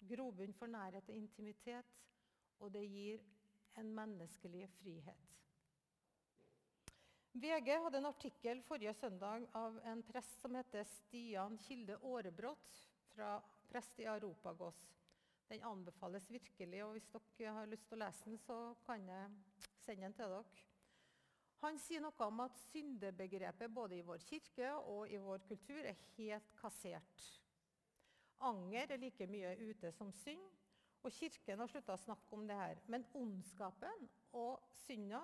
grobunn 0.09 0.53
for 0.57 0.71
nærhet 0.71 1.09
og 1.09 1.17
intimitet, 1.17 1.97
og 2.59 2.71
det 2.73 2.85
gir 2.89 3.21
en 3.77 3.91
menneskelig 3.95 4.67
frihet. 4.79 5.27
VG 7.33 7.77
hadde 7.79 7.97
en 7.97 8.09
artikkel 8.09 8.59
forrige 8.67 8.91
søndag 8.93 9.45
av 9.55 9.77
en 9.87 10.01
prest 10.03 10.41
som 10.41 10.55
heter 10.57 10.83
Stian 10.83 11.55
Kilde 11.63 11.95
Aarebrot, 12.03 12.81
fra 13.13 13.37
prest 13.71 13.99
i 14.03 14.07
Europagås. 14.11 14.81
Den 15.47 15.63
anbefales 15.63 16.27
virkelig, 16.31 16.81
og 16.83 16.97
hvis 16.97 17.07
dere 17.39 17.53
har 17.55 17.71
lyst 17.71 17.87
til 17.87 17.95
å 17.95 18.01
lese 18.03 18.27
den, 18.27 18.37
så 18.43 18.57
kan 18.83 19.07
jeg 19.07 19.31
sende 19.85 20.09
den 20.09 20.17
til 20.17 20.35
dere. 20.35 20.67
Han 21.61 21.79
sier 21.79 22.03
noe 22.03 22.27
om 22.27 22.43
at 22.43 22.59
syndebegrepet 22.71 23.71
både 23.71 23.99
i 23.99 24.05
vår 24.05 24.23
kirke 24.27 24.73
og 24.91 25.07
i 25.07 25.19
vår 25.21 25.43
kultur 25.47 25.85
er 25.85 25.99
helt 26.17 26.51
kassert. 26.59 27.27
Anger 28.43 28.91
er 28.91 28.99
like 28.99 29.27
mye 29.29 29.53
ute 29.69 29.91
som 29.93 30.11
synd, 30.23 30.43
og 31.01 31.13
Kirken 31.15 31.61
har 31.61 31.69
slutta 31.69 31.95
å 31.95 32.01
snakke 32.01 32.35
om 32.35 32.43
det 32.47 32.57
her. 32.57 32.81
Men 32.91 33.05
ondskapen 33.17 34.07
og 34.37 34.61
synda 34.83 35.21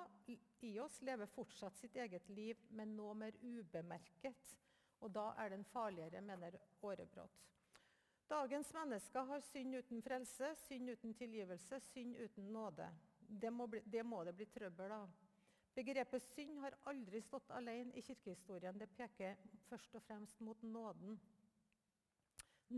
i 0.65 0.71
oss 0.81 1.01
lever 1.05 1.29
fortsatt 1.29 1.77
sitt 1.77 1.95
eget 2.01 2.29
liv, 2.33 2.61
men 2.69 2.95
nå 2.97 3.13
mer 3.13 3.37
ubemerket. 3.43 4.55
Og 5.05 5.13
da 5.13 5.29
er 5.37 5.53
den 5.53 5.65
farligere, 5.69 6.23
mener 6.25 6.57
Aarebrot. 6.81 7.43
Dagens 8.27 8.73
mennesker 8.75 9.29
har 9.29 9.43
synd 9.45 9.77
uten 9.77 10.01
frelse, 10.03 10.49
synd 10.65 10.89
uten 10.89 11.13
tilgivelse, 11.15 11.79
synd 11.93 12.17
uten 12.17 12.49
nåde. 12.51 12.89
Det 13.19 13.51
må, 13.53 13.67
bli, 13.71 13.83
det 13.85 14.03
må 14.03 14.23
det 14.25 14.33
bli 14.35 14.47
trøbbel 14.51 14.91
av. 14.97 15.13
Begrepet 15.77 16.25
synd 16.33 16.57
har 16.63 16.75
aldri 16.89 17.21
stått 17.21 17.51
alene 17.53 17.93
i 17.95 18.01
kirkehistorien. 18.01 18.79
Det 18.81 18.89
peker 18.97 19.37
først 19.69 19.95
og 19.95 20.03
fremst 20.03 20.41
mot 20.41 20.63
nåden. 20.65 21.19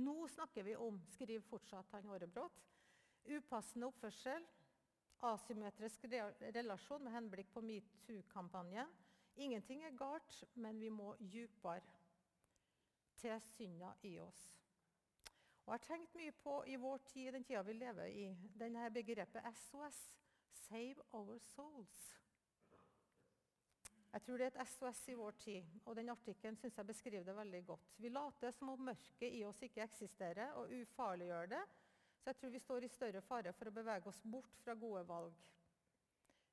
Nå 0.04 0.28
snakker 0.36 0.68
vi 0.68 0.76
om, 0.76 1.00
skriver 1.16 1.48
fortsatt 1.48 1.96
han 1.96 2.12
Årebrot, 2.14 2.60
upassende 3.38 3.88
oppførsel, 3.90 4.46
asymmetrisk 5.30 6.06
relasjon 6.56 7.04
med 7.04 7.14
henblikk 7.14 7.52
på 7.54 7.64
metoo-kampanjen. 7.66 8.92
Ingenting 9.40 9.84
er 9.84 9.98
galt, 9.98 10.44
men 10.56 10.80
vi 10.80 10.90
må 10.90 11.14
dypere 11.20 11.82
til 13.20 13.42
synda 13.54 13.94
i 14.08 14.18
oss. 14.20 14.42
Og 15.66 15.74
Jeg 15.74 15.80
har 15.80 15.86
tenkt 15.86 16.16
mye 16.18 16.32
på 16.34 16.54
i 16.66 16.76
vår 16.82 17.04
tid, 17.12 17.32
den 17.36 17.44
tida 17.46 17.62
vi 17.62 17.74
lever 17.78 18.08
i, 18.10 18.30
denne 18.58 18.88
begrepet 18.92 19.46
SOS. 19.54 20.00
Save 20.66 21.04
our 21.14 21.38
souls. 21.38 22.00
Jeg 24.10 24.22
tror 24.26 24.38
det 24.38 24.46
er 24.48 24.56
et 24.56 24.68
SOS 24.68 25.02
i 25.14 25.18
vår 25.18 25.36
tid, 25.38 25.66
og 25.86 25.96
den 25.96 26.10
artikkelen 26.10 26.58
synes 26.58 26.78
jeg 26.78 26.88
beskriver 26.88 27.24
det 27.24 27.36
veldig 27.38 27.62
godt. 27.66 27.92
Vi 27.98 28.10
later 28.10 28.52
som 28.52 28.70
om 28.74 28.82
mørket 28.90 29.36
i 29.38 29.44
oss 29.46 29.62
ikke 29.62 29.84
eksisterer, 29.86 30.56
og 30.58 30.74
ufarliggjør 30.74 31.52
det. 31.54 31.62
Så 32.20 32.30
jeg 32.30 32.40
tror 32.40 32.52
vi 32.54 32.60
står 32.60 32.86
i 32.86 32.92
større 32.92 33.22
fare 33.24 33.54
for 33.56 33.70
å 33.70 33.74
bevege 33.74 34.12
oss 34.12 34.20
bort 34.24 34.60
fra 34.64 34.76
gode 34.76 35.06
valg. 35.08 35.36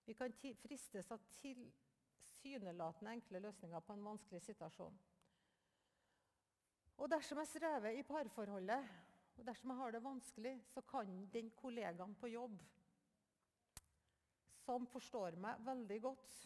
Vi 0.06 0.14
kan 0.14 0.32
fristes 0.62 1.11
av 1.11 1.23
tilsynelatende 1.40 3.16
enkle 3.16 3.42
løsninger 3.42 3.82
på 3.82 3.96
en 3.96 4.06
vanskelig 4.06 4.42
situasjon. 4.44 4.99
Og 6.96 7.11
dersom 7.12 7.42
jeg 7.42 7.50
strever 7.50 7.99
i 7.99 8.06
parforholdet, 8.06 8.94
og 9.37 9.44
dersom 9.44 9.73
jeg 9.73 9.80
har 9.82 9.92
det 9.92 10.04
vanskelig, 10.04 10.54
så 10.73 10.80
kan 10.87 11.11
den 11.32 11.50
kollegaen 11.58 12.14
på 12.16 12.30
jobb 12.32 12.56
som 14.66 14.87
forstår 14.90 15.37
meg 15.38 15.61
veldig 15.66 15.99
godt, 16.02 16.38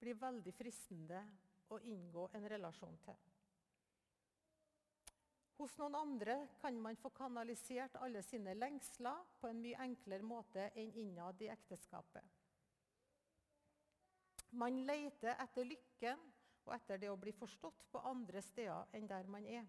bli 0.00 0.14
veldig 0.18 0.54
fristende 0.56 1.20
å 1.70 1.78
inngå 1.92 2.28
en 2.34 2.48
relasjon 2.50 2.98
til. 3.04 3.25
Hos 5.56 5.72
noen 5.80 5.94
andre 5.96 6.34
kan 6.60 6.76
man 6.80 6.98
få 7.00 7.10
kanalisert 7.16 7.96
alle 8.04 8.20
sine 8.22 8.52
lengsler 8.54 9.22
på 9.40 9.48
en 9.48 9.62
mye 9.64 9.78
enklere 9.86 10.26
måte 10.26 10.66
enn 10.76 10.92
innad 11.00 11.40
i 11.40 11.48
ekteskapet. 11.52 12.24
Man 14.56 14.82
leter 14.88 15.34
etter 15.40 15.64
lykken 15.68 16.20
og 16.66 16.74
etter 16.76 17.00
det 17.00 17.08
å 17.12 17.16
bli 17.20 17.32
forstått 17.36 17.86
på 17.92 18.04
andre 18.10 18.42
steder 18.44 18.92
enn 18.96 19.08
der 19.08 19.28
man 19.32 19.48
er. 19.48 19.66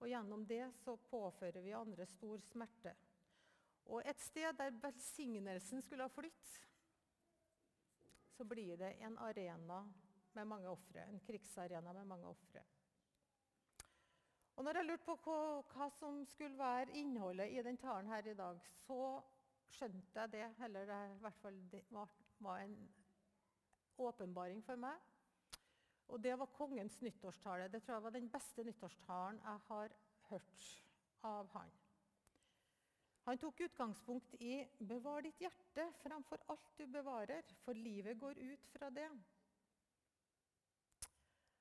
Og 0.00 0.08
gjennom 0.08 0.46
det 0.48 0.64
så 0.80 0.96
påfører 1.10 1.60
vi 1.64 1.76
andre 1.76 2.06
stor 2.08 2.40
smerte. 2.48 2.94
Og 3.90 4.06
et 4.06 4.20
sted 4.22 4.56
der 4.56 4.76
velsignelsen 4.80 5.82
skulle 5.84 6.06
ha 6.06 6.12
flytt, 6.14 6.52
så 8.36 8.46
blir 8.48 8.78
det 8.80 8.94
en 9.04 9.18
arena 9.20 9.82
med 10.32 10.46
mange 10.48 10.70
ofre. 10.70 11.04
En 11.04 11.20
krigsarena 11.20 11.92
med 11.92 12.06
mange 12.08 12.30
ofre. 12.30 12.62
Og 14.56 14.64
når 14.64 14.76
jeg 14.76 14.86
lurte 14.88 15.04
på 15.04 15.16
hva, 15.24 15.36
hva, 15.72 15.88
som 15.98 16.24
skulle 16.28 16.58
være 16.58 16.96
innholdet 17.00 17.52
i 17.52 17.62
den 17.64 17.78
talen 17.80 18.10
her 18.10 18.26
i 18.26 18.34
dag, 18.36 18.58
så 18.86 19.20
skjønte 19.70 20.20
jeg 20.20 20.32
det, 20.32 20.46
eller 20.64 20.88
det, 20.90 20.98
i 21.14 21.20
hvert 21.22 21.38
fall 21.42 21.60
det 21.72 21.84
var, 21.90 22.10
var 22.38 22.64
en 22.64 22.76
åpenbaring 23.98 24.64
for 24.64 24.80
meg. 24.80 24.98
Og 26.10 26.22
det 26.22 26.34
var 26.38 26.50
kongens 26.56 27.00
nyttårstale. 27.02 27.68
Det 27.68 27.82
tror 27.82 27.94
jeg 27.94 28.02
var 28.02 28.16
den 28.16 28.30
beste 28.30 28.64
nyttårstalen 28.66 29.38
jeg 29.44 29.66
har 29.68 29.94
hørt 30.30 30.64
av 31.22 31.52
han. 31.54 31.70
Han 33.26 33.38
tok 33.38 33.60
utgangspunkt 33.60 34.34
i 34.42 34.64
'bevar 34.80 35.20
ditt 35.22 35.38
hjerte 35.38 35.84
framfor 36.02 36.40
alt 36.48 36.78
du 36.78 36.86
bevarer', 36.86 37.52
for 37.64 37.72
livet 37.72 38.18
går 38.18 38.38
ut 38.38 38.64
fra 38.72 38.90
det. 38.90 39.10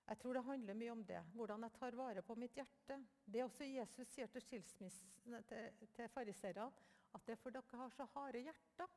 Jeg 0.10 0.18
tror 0.18 0.34
det 0.34 0.46
handler 0.48 0.78
mye 0.78 0.92
om 0.92 1.04
det, 1.06 1.20
hvordan 1.38 1.66
jeg 1.68 1.76
tar 1.78 1.98
vare 1.98 2.22
på 2.26 2.36
mitt 2.40 2.56
hjerte. 2.58 2.98
Det 3.26 3.42
er 3.42 3.46
også 3.46 3.68
Jesus 3.70 4.10
sier 4.10 4.32
til, 4.34 4.64
til, 4.72 5.86
til 5.94 6.10
fariserene, 6.10 6.88
at 7.14 7.26
det 7.26 7.36
er 7.36 7.42
for 7.42 7.54
dere 7.54 7.82
har 7.84 7.94
så 7.94 8.08
harde 8.16 8.42
hjerter 8.42 8.90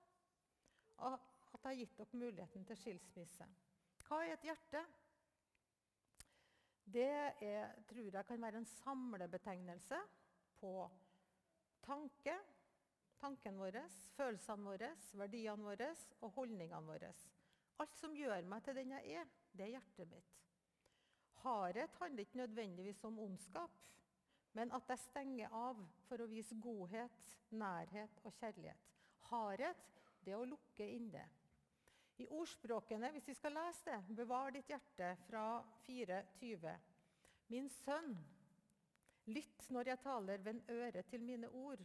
at 1.03 1.21
jeg 1.53 1.69
har 1.69 1.79
gitt 1.79 1.99
dere 1.99 2.19
muligheten 2.21 2.65
til 2.69 2.79
skilsmisse. 2.79 3.47
Hva 4.07 4.23
er 4.25 4.35
et 4.35 4.47
hjerte? 4.47 4.83
Det 6.93 7.09
er, 7.45 7.77
tror 7.89 8.09
jeg 8.09 8.27
kan 8.29 8.43
være 8.43 8.61
en 8.61 8.69
samlebetegnelse 8.69 9.99
på 10.61 10.73
tanke, 11.85 12.35
tanken 13.21 13.59
vår, 13.61 13.79
følelsene 14.17 14.67
våre, 14.67 14.91
verdiene 15.21 15.69
våre 15.69 15.93
og 16.21 16.35
holdningene 16.37 16.89
våre. 16.89 17.13
Alt 17.83 17.97
som 17.99 18.17
gjør 18.17 18.49
meg 18.49 18.65
til 18.65 18.79
den 18.79 18.97
jeg 18.97 19.21
er, 19.23 19.31
det 19.53 19.69
er 19.69 19.77
hjertet 19.77 20.11
mitt. 20.11 20.39
Hardhet 21.43 21.95
handler 22.01 22.25
ikke 22.25 22.43
nødvendigvis 22.43 23.05
om 23.05 23.19
ondskap, 23.19 23.71
men 24.53 24.73
at 24.73 24.89
jeg 24.89 24.99
stenger 24.99 25.55
av 25.57 25.79
for 26.09 26.23
å 26.23 26.29
vise 26.31 26.57
godhet, 26.63 27.37
nærhet 27.51 28.21
og 28.25 28.35
kjærlighet. 28.41 28.91
Hardhet 29.31 29.89
det 30.25 30.35
er 30.35 30.43
å 30.43 30.49
lukke 30.49 30.87
inne. 30.87 31.25
I 32.23 32.29
ordspråkene, 32.31 33.11
hvis 33.15 33.31
vi 33.31 33.35
skal 33.35 33.57
lese 33.57 33.89
det, 33.89 34.17
bevar 34.23 34.53
ditt 34.55 34.69
hjerte 34.71 35.15
fra 35.27 35.47
4.20. 35.87 36.77
Min 37.51 37.69
sønn, 37.83 38.13
lytt 39.33 39.67
når 39.75 39.93
jeg 39.93 40.03
taler, 40.05 40.45
vend 40.45 40.71
øret 40.71 41.09
til 41.11 41.25
mine 41.25 41.49
ord. 41.49 41.83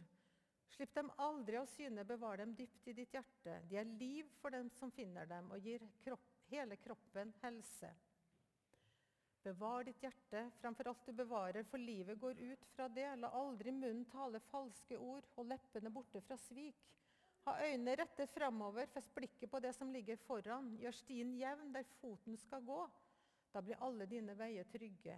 Slipp 0.68 0.92
dem 0.94 1.08
aldri 1.24 1.56
av 1.58 1.66
syne, 1.72 2.04
bevar 2.06 2.38
dem 2.38 2.52
dypt 2.54 2.90
i 2.92 2.94
ditt 2.94 3.16
hjerte. 3.16 3.56
De 3.70 3.80
er 3.80 3.88
liv 3.98 4.28
for 4.42 4.54
dem 4.54 4.68
som 4.76 4.92
finner 4.94 5.26
dem, 5.26 5.50
og 5.50 5.64
gir 5.64 5.82
kropp, 6.04 6.28
hele 6.52 6.76
kroppen 6.84 7.32
helse. 7.42 7.90
Bevar 9.42 9.84
ditt 9.86 10.02
hjerte 10.02 10.50
framfor 10.60 10.90
alt 10.90 11.06
du 11.06 11.12
bevarer, 11.12 11.64
for 11.64 11.78
livet 11.78 12.18
går 12.20 12.40
ut 12.50 12.64
fra 12.74 12.88
det. 12.88 13.08
La 13.16 13.30
aldri 13.38 13.72
munnen 13.72 14.04
tale 14.10 14.40
falske 14.50 14.98
ord, 14.98 15.26
hold 15.36 15.52
leppene 15.52 15.92
borte 15.94 16.22
fra 16.26 16.36
svik. 16.42 16.88
Ha 17.46 17.54
øynene 17.64 17.94
rettet 17.96 18.30
framover, 18.34 18.90
fest 18.92 19.14
blikket 19.14 19.50
på 19.50 19.60
det 19.64 19.72
som 19.76 19.92
ligger 19.94 20.18
foran. 20.26 20.74
Gjør 20.82 20.96
stien 20.98 21.30
jevn 21.38 21.72
der 21.72 21.86
foten 22.00 22.36
skal 22.36 22.64
gå. 22.66 22.80
Da 23.54 23.62
blir 23.64 23.80
alle 23.80 24.06
dine 24.10 24.34
veier 24.36 24.66
trygge. 24.68 25.16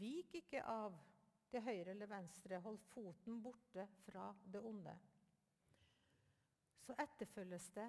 Vik 0.00 0.34
ikke 0.42 0.64
av 0.66 0.98
til 1.50 1.64
høyre 1.64 1.94
eller 1.94 2.10
venstre. 2.10 2.60
Hold 2.66 2.78
foten 2.90 3.40
borte 3.42 3.86
fra 4.04 4.28
det 4.44 4.60
onde. 4.60 4.96
Så 6.84 6.96
etterfølges 6.98 7.70
det 7.78 7.88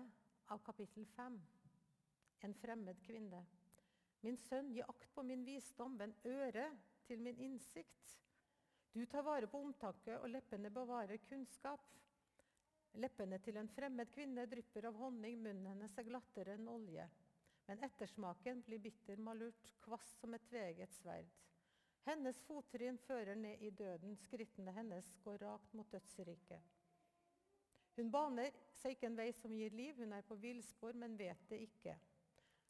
av 0.54 0.62
kapittel 0.66 1.06
5. 1.18 1.42
En 2.48 2.56
fremmed 2.62 3.02
kvinne. 3.06 3.44
Min 4.22 4.38
sønn, 4.38 4.70
gi 4.74 4.84
akt 4.86 5.10
på 5.16 5.24
min 5.26 5.46
visdom, 5.46 5.98
vend 5.98 6.14
øret 6.30 6.78
til 7.08 7.22
min 7.26 7.40
innsikt. 7.42 8.18
Du 8.94 9.06
tar 9.06 9.24
vare 9.26 9.48
på 9.48 9.62
omtaket, 9.64 10.20
og 10.20 10.30
leppene 10.30 10.70
bevarer 10.70 11.18
kunnskap. 11.30 11.88
Leppene 13.00 13.40
til 13.40 13.58
en 13.58 13.70
fremmed 13.72 14.12
kvinne 14.12 14.46
drypper 14.52 14.90
av 14.90 14.98
honning, 15.00 15.40
munnen 15.42 15.70
hennes 15.72 15.98
er 15.98 16.10
glattere 16.10 16.58
enn 16.58 16.68
olje. 16.68 17.08
Men 17.70 17.82
ettersmaken 17.88 18.66
blir 18.68 18.82
bitter 18.84 19.22
malurt, 19.24 19.72
kvass 19.86 20.18
som 20.20 20.36
et 20.36 20.46
tveget 20.50 20.94
sverd. 21.00 21.32
Hennes 22.06 22.38
fottrinn 22.48 22.98
fører 23.06 23.38
ned 23.38 23.62
i 23.62 23.70
døden, 23.70 24.18
skrittene 24.26 24.74
hennes 24.76 25.14
går 25.24 25.42
rakt 25.46 25.74
mot 25.78 25.90
dødsriket. 25.94 26.70
Hun 27.96 28.10
baner 28.12 28.54
seg 28.82 28.96
ikke 28.96 29.10
en 29.12 29.18
vei 29.20 29.30
som 29.38 29.54
gir 29.56 29.74
liv, 29.76 29.98
hun 30.02 30.14
er 30.18 30.26
på 30.26 30.38
villspor, 30.42 30.98
men 30.98 31.18
vet 31.20 31.50
det 31.50 31.62
ikke. 31.68 31.96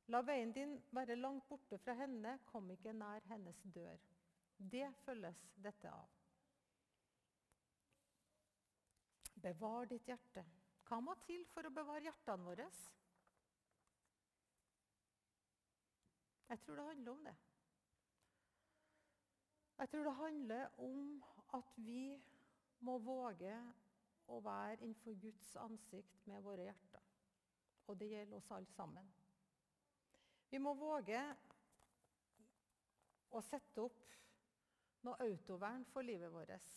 La 0.08 0.22
veien 0.26 0.52
din 0.54 0.74
være 0.92 1.16
langt 1.16 1.48
borte 1.50 1.78
fra 1.78 1.94
henne, 1.94 2.40
kom 2.46 2.72
ikke 2.72 2.94
nær 2.94 3.22
hennes 3.30 3.62
dør. 3.76 4.00
Det 4.58 4.88
følges 5.06 5.46
dette 5.64 5.92
av. 5.92 6.10
Bevar 9.42 9.86
ditt 9.90 10.10
hjerte. 10.10 10.44
Hva 10.88 11.00
må 11.02 11.16
til 11.26 11.46
for 11.54 11.66
å 11.66 11.74
bevare 11.74 12.04
hjertene 12.06 12.46
våre? 12.46 12.68
Jeg 16.52 16.60
tror 16.66 16.76
det 16.76 16.86
handler 16.90 17.12
om 17.12 17.24
det. 17.26 17.36
Jeg 19.82 19.90
tror 19.90 20.04
det 20.04 20.16
handler 20.20 20.82
om 20.84 21.24
at 21.58 21.78
vi 21.78 22.04
må 22.86 22.98
våge 23.02 23.56
å 24.28 24.42
være 24.44 24.82
innenfor 24.84 25.16
Guds 25.24 25.56
ansikt 25.64 26.28
med 26.30 26.44
våre 26.44 26.68
hjerter. 26.68 27.08
Og 27.88 27.98
det 28.00 28.12
gjelder 28.12 28.38
oss 28.38 28.52
alle 28.52 28.76
sammen. 28.76 29.08
Vi 30.52 30.60
må 30.60 30.74
våge 30.76 31.20
å 33.32 33.42
sette 33.48 33.84
opp 33.84 34.02
noe 35.08 35.16
autovern 35.24 35.86
for 35.94 36.04
livet 36.06 36.32
vårt. 36.34 36.72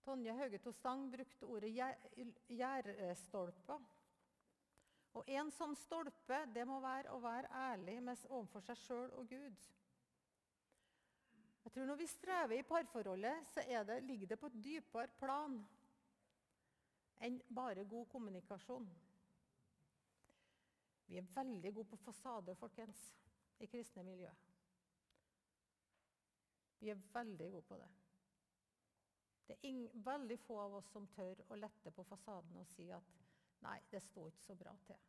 Tonje 0.00 0.32
Haugeto 0.38 0.72
Stang 0.72 1.10
brukte 1.12 1.46
ordet 1.46 1.74
gjerdestolper. 2.48 3.82
Og 5.18 5.28
en 5.34 5.50
sånn 5.52 5.74
stolpe 5.76 6.38
det 6.54 6.64
må 6.68 6.78
være 6.80 7.12
å 7.12 7.20
være 7.20 7.50
ærlig 7.66 7.98
overfor 8.30 8.64
seg 8.64 8.78
sjøl 8.78 9.12
og 9.18 9.28
Gud. 9.28 9.68
Jeg 11.64 11.74
tror 11.74 11.86
Når 11.86 12.00
vi 12.00 12.06
strever 12.08 12.56
i 12.56 12.66
parforholdet, 12.66 13.46
så 13.52 13.60
det, 13.86 14.00
ligger 14.06 14.32
det 14.32 14.40
på 14.40 14.48
et 14.48 14.62
dypere 14.64 15.12
plan 15.20 15.60
enn 17.20 17.36
bare 17.52 17.84
god 17.84 18.08
kommunikasjon. 18.08 18.88
Vi 21.10 21.18
er 21.18 21.26
veldig 21.34 21.72
gode 21.74 21.90
på 21.90 21.96
fasade, 22.04 22.54
folkens, 22.54 23.00
i 23.58 23.66
kristne 23.66 24.04
miljø. 24.06 24.30
Vi 26.80 26.92
er 26.92 27.00
veldig 27.14 27.48
gode 27.50 27.62
på 27.66 27.78
det. 27.80 27.88
Det 29.48 29.56
er 29.66 30.04
veldig 30.06 30.36
få 30.38 30.60
av 30.62 30.76
oss 30.78 30.92
som 30.94 31.08
tør 31.10 31.42
å 31.50 31.58
lette 31.58 31.90
på 31.90 32.04
fasaden 32.06 32.60
og 32.60 32.68
si 32.70 32.86
at 32.94 33.16
'nei, 33.60 33.80
det 33.90 34.02
står 34.02 34.28
ikke 34.28 34.44
så 34.44 34.54
bra 34.54 34.76
til'. 34.86 35.02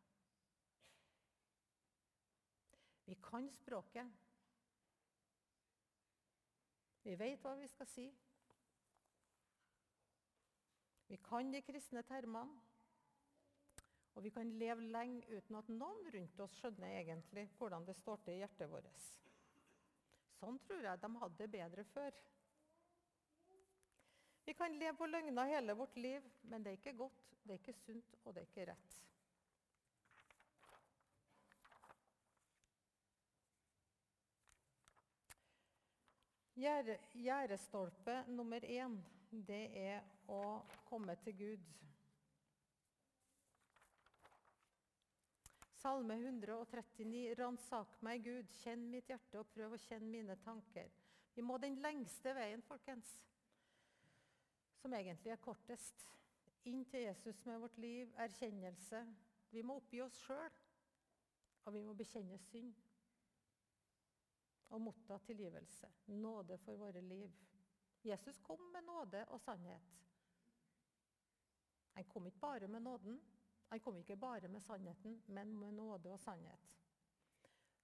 Vi 3.06 3.16
kan 3.16 3.52
språket. 3.52 4.12
Vi 7.04 7.16
vet 7.16 7.42
hva 7.42 7.56
vi 7.56 7.68
skal 7.68 7.88
si. 7.88 8.08
Vi 11.08 11.18
kan 11.18 11.52
de 11.52 11.62
kristne 11.62 12.04
termene. 12.04 12.71
Og 14.16 14.24
vi 14.24 14.32
kan 14.36 14.50
leve 14.60 14.84
lenge 14.92 15.24
uten 15.32 15.56
at 15.56 15.70
noen 15.72 16.10
rundt 16.14 16.40
oss 16.44 16.58
skjønner 16.60 16.98
egentlig 17.00 17.48
hvordan 17.58 17.86
det 17.88 17.96
står 18.00 18.20
til 18.26 18.36
i 18.36 18.42
hjertet 18.42 18.72
vårt. 18.72 19.06
Sånn 20.42 20.58
tror 20.66 20.84
jeg 20.84 21.02
de 21.02 21.12
hadde 21.22 21.40
det 21.40 21.52
bedre 21.54 21.86
før. 21.94 22.18
Vi 24.46 24.56
kan 24.58 24.74
leve 24.76 24.98
på 24.98 25.08
løgner 25.08 25.54
hele 25.54 25.78
vårt 25.78 25.96
liv, 26.02 26.26
men 26.50 26.64
det 26.64 26.74
er 26.74 26.80
ikke 26.80 26.98
godt, 26.98 27.30
det 27.44 27.56
er 27.56 27.62
ikke 27.62 27.78
sunt, 27.86 28.16
og 28.26 28.34
det 28.36 28.42
er 28.42 28.50
ikke 28.50 28.66
rett. 28.72 28.98
Gjerdestolpe 36.62 38.24
nummer 38.28 38.66
én, 38.66 38.98
det 39.32 39.64
er 39.78 40.04
å 40.30 40.60
komme 40.90 41.16
til 41.24 41.38
Gud. 41.38 41.70
Salme 45.82 46.14
139. 46.14 47.34
Ransak 47.40 47.96
meg, 48.06 48.22
Gud, 48.22 48.50
kjenn 48.62 48.84
mitt 48.92 49.08
hjerte 49.10 49.40
og 49.42 49.50
prøv 49.50 49.74
å 49.74 49.80
kjenne 49.82 50.12
mine 50.14 50.36
tanker. 50.46 50.92
Vi 51.34 51.42
må 51.42 51.56
den 51.58 51.80
lengste 51.82 52.36
veien, 52.38 52.62
folkens, 52.68 53.16
som 54.78 54.94
egentlig 54.94 55.34
er 55.34 55.42
kortest. 55.42 56.06
Inn 56.70 56.84
til 56.86 57.08
Jesus 57.08 57.42
med 57.48 57.64
vårt 57.64 57.82
liv, 57.82 58.14
erkjennelse. 58.22 59.02
Vi 59.50 59.64
må 59.66 59.80
oppgi 59.82 60.04
oss 60.06 60.22
sjøl, 60.22 60.54
og 61.66 61.74
vi 61.74 61.82
må 61.88 61.98
bekjenne 61.98 62.38
synd 62.46 62.76
og 64.72 64.86
motta 64.86 65.18
tilgivelse. 65.26 65.90
Nåde 66.14 66.62
for 66.62 66.78
våre 66.78 67.02
liv. 67.02 67.34
Jesus 68.06 68.38
kom 68.46 68.62
med 68.74 68.86
nåde 68.86 69.26
og 69.34 69.42
sannhet. 69.42 69.98
Han 71.98 72.06
kom 72.14 72.30
ikke 72.30 72.46
bare 72.46 72.70
med 72.72 72.86
nåden, 72.86 73.18
han 73.72 73.80
kom 73.80 73.98
ikke 73.98 74.18
bare 74.20 74.48
med 74.52 74.60
sannheten, 74.60 75.22
men 75.28 75.54
med 75.60 75.72
nåde 75.72 76.12
og 76.12 76.20
sannhet. 76.20 76.72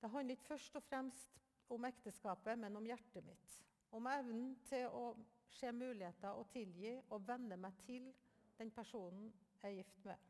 Det 0.02 0.10
handler 0.10 0.36
ikke 0.36 0.44
først 0.44 0.76
og 0.76 0.84
fremst 0.84 1.38
om 1.70 1.86
ekteskapet, 1.86 2.60
men 2.60 2.76
om 2.76 2.86
hjertet 2.86 3.24
mitt. 3.24 3.54
Om 3.96 4.08
evnen 4.12 4.50
til 4.68 4.90
å 4.92 5.14
se 5.48 5.72
muligheter 5.72 6.36
og 6.36 6.50
tilgi 6.52 6.92
og 7.08 7.24
venne 7.28 7.56
meg 7.56 7.80
til 7.86 8.10
den 8.58 8.72
personen 8.76 9.30
jeg 9.62 9.72
er 9.72 9.78
gift 9.78 10.04
med. 10.06 10.26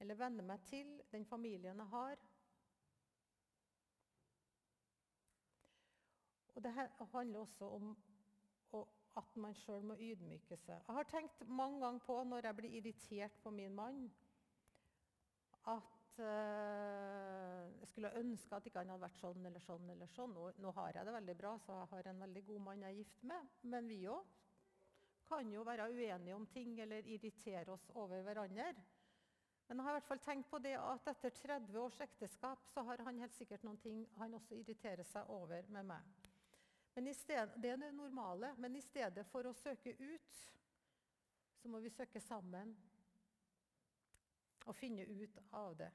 Eller 0.00 0.20
venne 0.20 0.44
meg 0.46 0.62
til 0.70 0.92
den 1.10 1.26
familien 1.26 1.82
jeg 1.82 1.90
har. 1.90 2.22
Og 6.54 6.62
Det 6.62 6.72
handler 7.12 7.38
også 7.40 7.64
om 7.74 7.96
at 9.16 9.36
man 9.36 9.54
sjøl 9.56 9.82
må 9.82 9.96
ydmyke 9.98 10.56
seg. 10.60 10.78
Jeg 10.86 10.94
har 10.94 11.08
tenkt 11.10 11.42
mange 11.48 11.80
ganger 11.80 12.04
på 12.04 12.16
når 12.24 12.48
jeg 12.48 12.56
blir 12.56 12.78
irritert 12.78 13.38
på 13.42 13.50
min 13.50 13.74
mann, 13.74 14.10
at 15.72 16.18
uh, 16.22 17.62
jeg 17.80 17.88
skulle 17.90 18.14
ønske 18.20 18.56
at 18.56 18.66
ikke 18.66 18.82
han 18.82 18.92
hadde 18.94 19.06
vært 19.06 19.20
sånn 19.20 19.46
eller 19.48 19.62
sånn. 19.64 19.90
eller 19.90 20.10
sånn. 20.12 20.34
Nå, 20.34 20.48
nå, 20.62 20.72
har 20.78 20.94
jeg 20.94 21.08
det 21.08 21.14
veldig 21.16 21.36
bra, 21.38 21.54
så 21.64 21.78
jeg 21.80 21.92
har 21.92 22.10
en 22.10 22.26
veldig 22.26 22.44
god 22.50 22.66
mann 22.68 22.84
jeg 22.84 22.94
er 22.94 23.00
gift 23.00 23.24
med. 23.30 23.54
Men 23.74 23.88
vi 23.90 24.02
òg 24.10 24.34
kan 25.26 25.50
jo 25.50 25.64
være 25.66 25.88
uenige 25.90 26.36
om 26.36 26.46
ting 26.46 26.78
eller 26.80 27.08
irritere 27.10 27.72
oss 27.74 27.90
over 27.94 28.22
hverandre. 28.22 28.70
Men 29.66 29.80
jeg 29.80 29.84
har 29.84 29.96
i 29.96 29.98
hvert 29.98 30.06
fall 30.06 30.22
tenkt 30.22 30.50
på 30.50 30.60
det 30.62 30.76
at 30.78 31.08
etter 31.10 31.32
30 31.34 31.78
års 31.82 31.98
ekteskap 32.04 32.68
så 32.70 32.84
har 32.86 33.02
han 33.08 33.18
helt 33.18 33.34
sikkert 33.34 33.64
noen 33.66 33.80
ting 33.82 34.04
han 34.20 34.36
også 34.38 34.54
irriterer 34.54 35.02
seg 35.08 35.26
over 35.34 35.66
med 35.74 35.88
meg. 35.88 36.12
Men 36.94 37.10
sted, 37.12 37.50
det 37.60 37.70
er 37.74 37.80
det 37.80 37.90
normale. 37.92 38.54
Men 38.56 38.76
i 38.76 38.80
stedet 38.80 39.26
for 39.28 39.44
å 39.44 39.56
søke 39.58 39.92
ut, 39.98 40.38
så 41.58 41.68
må 41.68 41.82
vi 41.82 41.90
søke 41.90 42.22
sammen 42.22 42.72
og 44.66 44.76
finne 44.76 45.06
ut 45.06 45.38
av 45.54 45.76
det. 45.78 45.90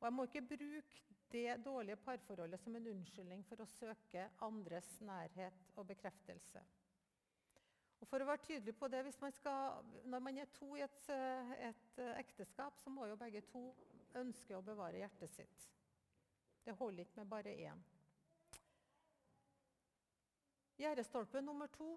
Og 0.00 0.06
Jeg 0.08 0.12
må 0.16 0.24
ikke 0.26 0.46
bruke 0.56 1.02
det 1.32 1.64
dårlige 1.64 1.96
parforholdet 1.96 2.60
som 2.60 2.76
en 2.76 2.86
unnskyldning 2.92 3.44
for 3.48 3.62
å 3.62 3.68
søke 3.78 4.28
andres 4.44 4.88
nærhet 5.00 5.68
og 5.76 5.86
bekreftelse. 5.88 6.62
Og 8.02 8.08
for 8.10 8.22
å 8.22 8.26
være 8.26 8.42
tydelig 8.42 8.74
på 8.74 8.88
det, 8.90 9.04
man 9.20 9.32
skal, 9.32 9.84
Når 10.04 10.18
man 10.18 10.38
er 10.38 10.48
to 10.58 10.74
i 10.76 10.82
et, 10.82 11.08
et, 11.68 11.98
ekteskap, 12.18 12.78
så 12.78 12.90
må 12.90 13.06
jo 13.06 13.16
begge 13.16 13.44
to 13.52 13.62
ønske 14.18 14.56
å 14.56 14.64
bevare 14.66 14.98
hjertet 14.98 15.30
sitt. 15.30 15.68
Det 16.64 16.74
holder 16.78 17.06
ikke 17.06 17.20
med 17.20 17.30
bare 17.30 17.54
én. 17.54 17.84
Gjerdestolpe 20.78 21.40
nummer 21.40 21.66
to. 21.66 21.94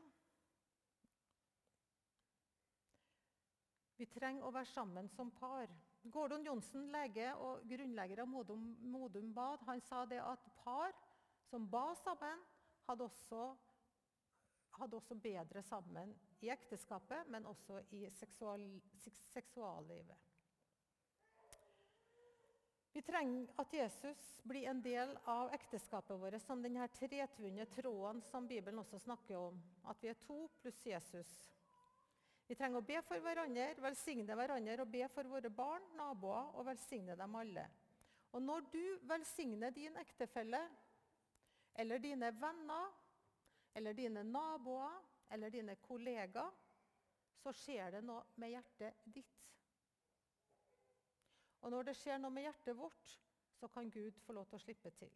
Vi 3.98 4.06
trenger 4.06 4.46
å 4.46 4.54
være 4.54 4.70
sammen 4.70 5.10
som 5.10 5.32
par. 5.32 5.72
Gordon 6.12 6.46
Johnsen, 6.46 6.90
lege 6.94 7.32
og 7.42 7.64
grunnlegger 7.70 8.22
av 8.22 8.30
Modum, 8.30 8.66
Modum 8.94 9.32
Bad, 9.34 9.64
han 9.66 9.82
sa 9.82 10.04
det 10.06 10.22
at 10.22 10.46
par 10.62 10.94
som 11.50 11.66
ba 11.70 11.88
sammen, 12.04 12.44
hadde 12.86 13.08
også, 13.08 13.42
hadde 14.78 15.00
også 15.00 15.18
bedre 15.18 15.64
sammen 15.66 16.14
i 16.46 16.52
ekteskapet, 16.54 17.30
men 17.34 17.46
også 17.50 17.82
i 17.98 18.06
seksual, 18.14 18.68
seksuallivet. 19.34 20.32
Vi 22.96 23.02
trenger 23.04 23.50
at 23.60 23.74
Jesus 23.76 24.20
blir 24.48 24.70
en 24.72 24.80
del 24.80 25.10
av 25.28 25.50
ekteskapet 25.58 26.16
vårt 26.16 26.40
som 26.46 26.62
denne 26.64 26.86
tretvunne 26.96 27.66
tråden 27.74 28.22
som 28.30 28.48
Bibelen 28.48 28.80
også 28.80 29.02
snakker 29.04 29.36
om. 29.36 29.58
At 29.84 30.00
vi 30.00 30.14
er 30.14 30.22
to 30.22 30.46
pluss 30.62 30.80
Jesus. 30.88 31.34
Vi 32.48 32.56
trenger 32.56 32.78
å 32.78 32.86
be 32.86 33.00
for 33.06 33.22
hverandre, 33.26 33.72
velsigne 33.82 34.36
hverandre 34.38 34.84
og 34.84 34.92
be 34.94 35.08
for 35.10 35.30
våre 35.30 35.50
barn, 35.50 35.86
naboer 35.98 36.52
og 36.54 36.68
velsigne 36.68 37.16
dem 37.18 37.38
alle. 37.40 37.66
Og 38.36 38.44
når 38.44 38.68
du 38.74 38.84
velsigner 39.10 39.74
din 39.74 39.96
ektefelle 39.98 40.62
eller 41.82 42.04
dine 42.04 42.30
venner 42.38 42.92
eller 43.76 43.98
dine 43.98 44.24
naboer 44.24 45.02
eller 45.34 45.50
dine 45.50 45.76
kollegaer, 45.82 46.52
så 47.42 47.54
skjer 47.54 47.98
det 47.98 48.04
noe 48.06 48.24
med 48.42 48.54
hjertet 48.54 49.02
ditt. 49.16 49.42
Og 51.66 51.74
når 51.74 51.90
det 51.90 51.96
skjer 51.98 52.22
noe 52.22 52.34
med 52.34 52.46
hjertet 52.46 52.78
vårt, 52.78 53.16
så 53.58 53.70
kan 53.74 53.90
Gud 53.90 54.18
få 54.26 54.36
lov 54.38 54.46
til 54.50 54.60
å 54.60 54.64
slippe 54.64 54.92
til. 55.00 55.12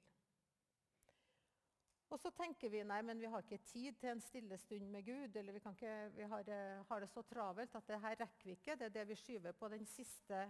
Og 2.09 2.17
så 2.17 2.31
tenker 2.33 2.71
vi 2.73 2.81
nei, 2.87 2.99
men 3.05 3.19
vi 3.21 3.29
har 3.29 3.43
ikke 3.45 3.61
tid 3.69 3.97
til 4.01 4.09
en 4.15 4.21
stille 4.23 4.57
stund 4.57 4.89
med 4.89 5.05
Gud. 5.05 5.35
Eller 5.37 5.53
vi, 5.53 5.61
ikke, 5.61 5.93
vi 6.15 6.25
har, 6.31 6.51
har, 6.89 7.03
det 7.03 7.09
så 7.11 7.21
travelt 7.29 7.75
at 7.77 7.87
det 7.87 7.99
her 8.01 8.17
rekker 8.23 8.49
vi 8.49 8.55
ikke. 8.57 8.75
Det 8.79 8.87
er 8.87 8.95
det 8.95 9.07
vi 9.11 9.17
skyver 9.19 9.53
på 9.59 9.69
den 9.69 9.85
siste 9.85 10.41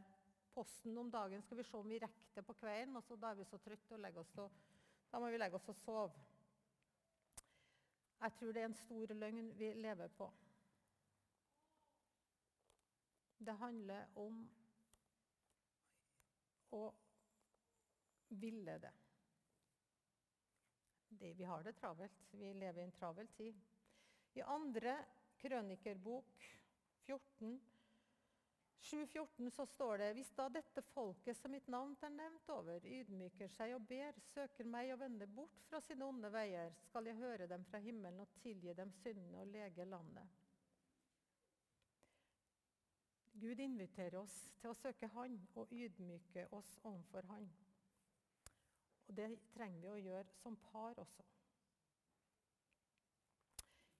posten 0.56 0.98
om 0.98 1.12
dagen. 1.12 1.44
Skal 1.44 1.60
vi 1.60 1.66
se 1.68 1.78
om 1.78 1.90
vi 1.90 2.00
rekker 2.00 2.36
det 2.36 2.46
på 2.48 2.56
kvelden, 2.62 2.96
og 2.96 3.04
så 3.04 3.18
da 3.20 3.34
er 3.34 3.42
vi 3.42 3.48
så 3.50 3.60
trøtte 3.60 3.98
og 3.98 4.04
legger 4.06 4.24
oss 4.24 4.38
og, 4.40 4.62
da 5.12 5.20
må 5.20 5.32
vi 5.34 5.42
legge 5.42 5.60
oss 5.60 5.68
og 5.74 5.76
sove. 5.76 6.28
Jeg 8.20 8.34
tror 8.38 8.56
det 8.56 8.62
er 8.62 8.70
en 8.70 8.80
stor 8.80 9.14
løgn 9.16 9.52
vi 9.60 9.74
lever 9.80 10.08
på. 10.16 10.30
Det 13.40 13.56
handler 13.60 14.18
om 14.20 14.42
å 16.76 16.82
ville 18.30 18.80
det. 18.84 18.92
Det. 21.10 21.34
Vi 21.34 21.44
har 21.44 21.64
det 21.64 21.74
travelt. 21.80 22.22
Vi 22.32 22.54
lever 22.54 22.82
i 22.82 22.86
en 22.88 22.96
travel 23.00 23.28
tid. 23.38 23.60
I 24.34 24.42
andre 24.46 24.96
krønikerbok 25.42 26.46
14, 27.06 27.60
7.14 28.82 29.50
så 29.50 29.66
står 29.66 29.98
det 29.98 30.10
hvis 30.16 30.32
da 30.38 30.48
dette 30.54 30.82
folket 30.94 31.38
som 31.38 31.52
mitt 31.52 31.68
navn 31.68 31.96
er 32.06 32.14
nevnt 32.16 32.52
over, 32.54 32.86
ydmyker 32.86 33.50
seg 33.52 33.74
og 33.76 33.88
ber, 33.90 34.16
søker 34.32 34.68
meg 34.68 34.94
og 34.94 35.02
vender 35.02 35.28
bort 35.36 35.64
fra 35.70 35.82
sine 35.84 36.08
onde 36.08 36.32
veier, 36.32 36.72
skal 36.88 37.10
jeg 37.10 37.20
høre 37.20 37.48
dem 37.52 37.66
fra 37.68 37.82
himmelen 37.84 38.24
og 38.24 38.38
tilgi 38.44 38.76
dem 38.78 38.94
syndene 39.02 39.42
og 39.42 39.52
lege 39.52 39.86
landet. 39.86 40.38
Gud 43.40 43.60
inviterer 43.64 44.20
oss 44.20 44.36
til 44.60 44.72
å 44.72 44.76
søke 44.76 45.08
Han 45.14 45.38
og 45.56 45.72
ydmyke 45.72 46.48
oss 46.56 46.72
overfor 46.84 47.28
Han. 47.30 47.48
Og 49.10 49.16
Det 49.18 49.30
trenger 49.56 49.82
vi 49.82 49.90
å 49.90 49.98
gjøre 49.98 50.38
som 50.38 50.56
par 50.70 51.00
også. 51.02 51.24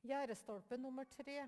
Gjerdestolpe 0.06 0.78
nummer 0.78 1.10
tre. 1.10 1.42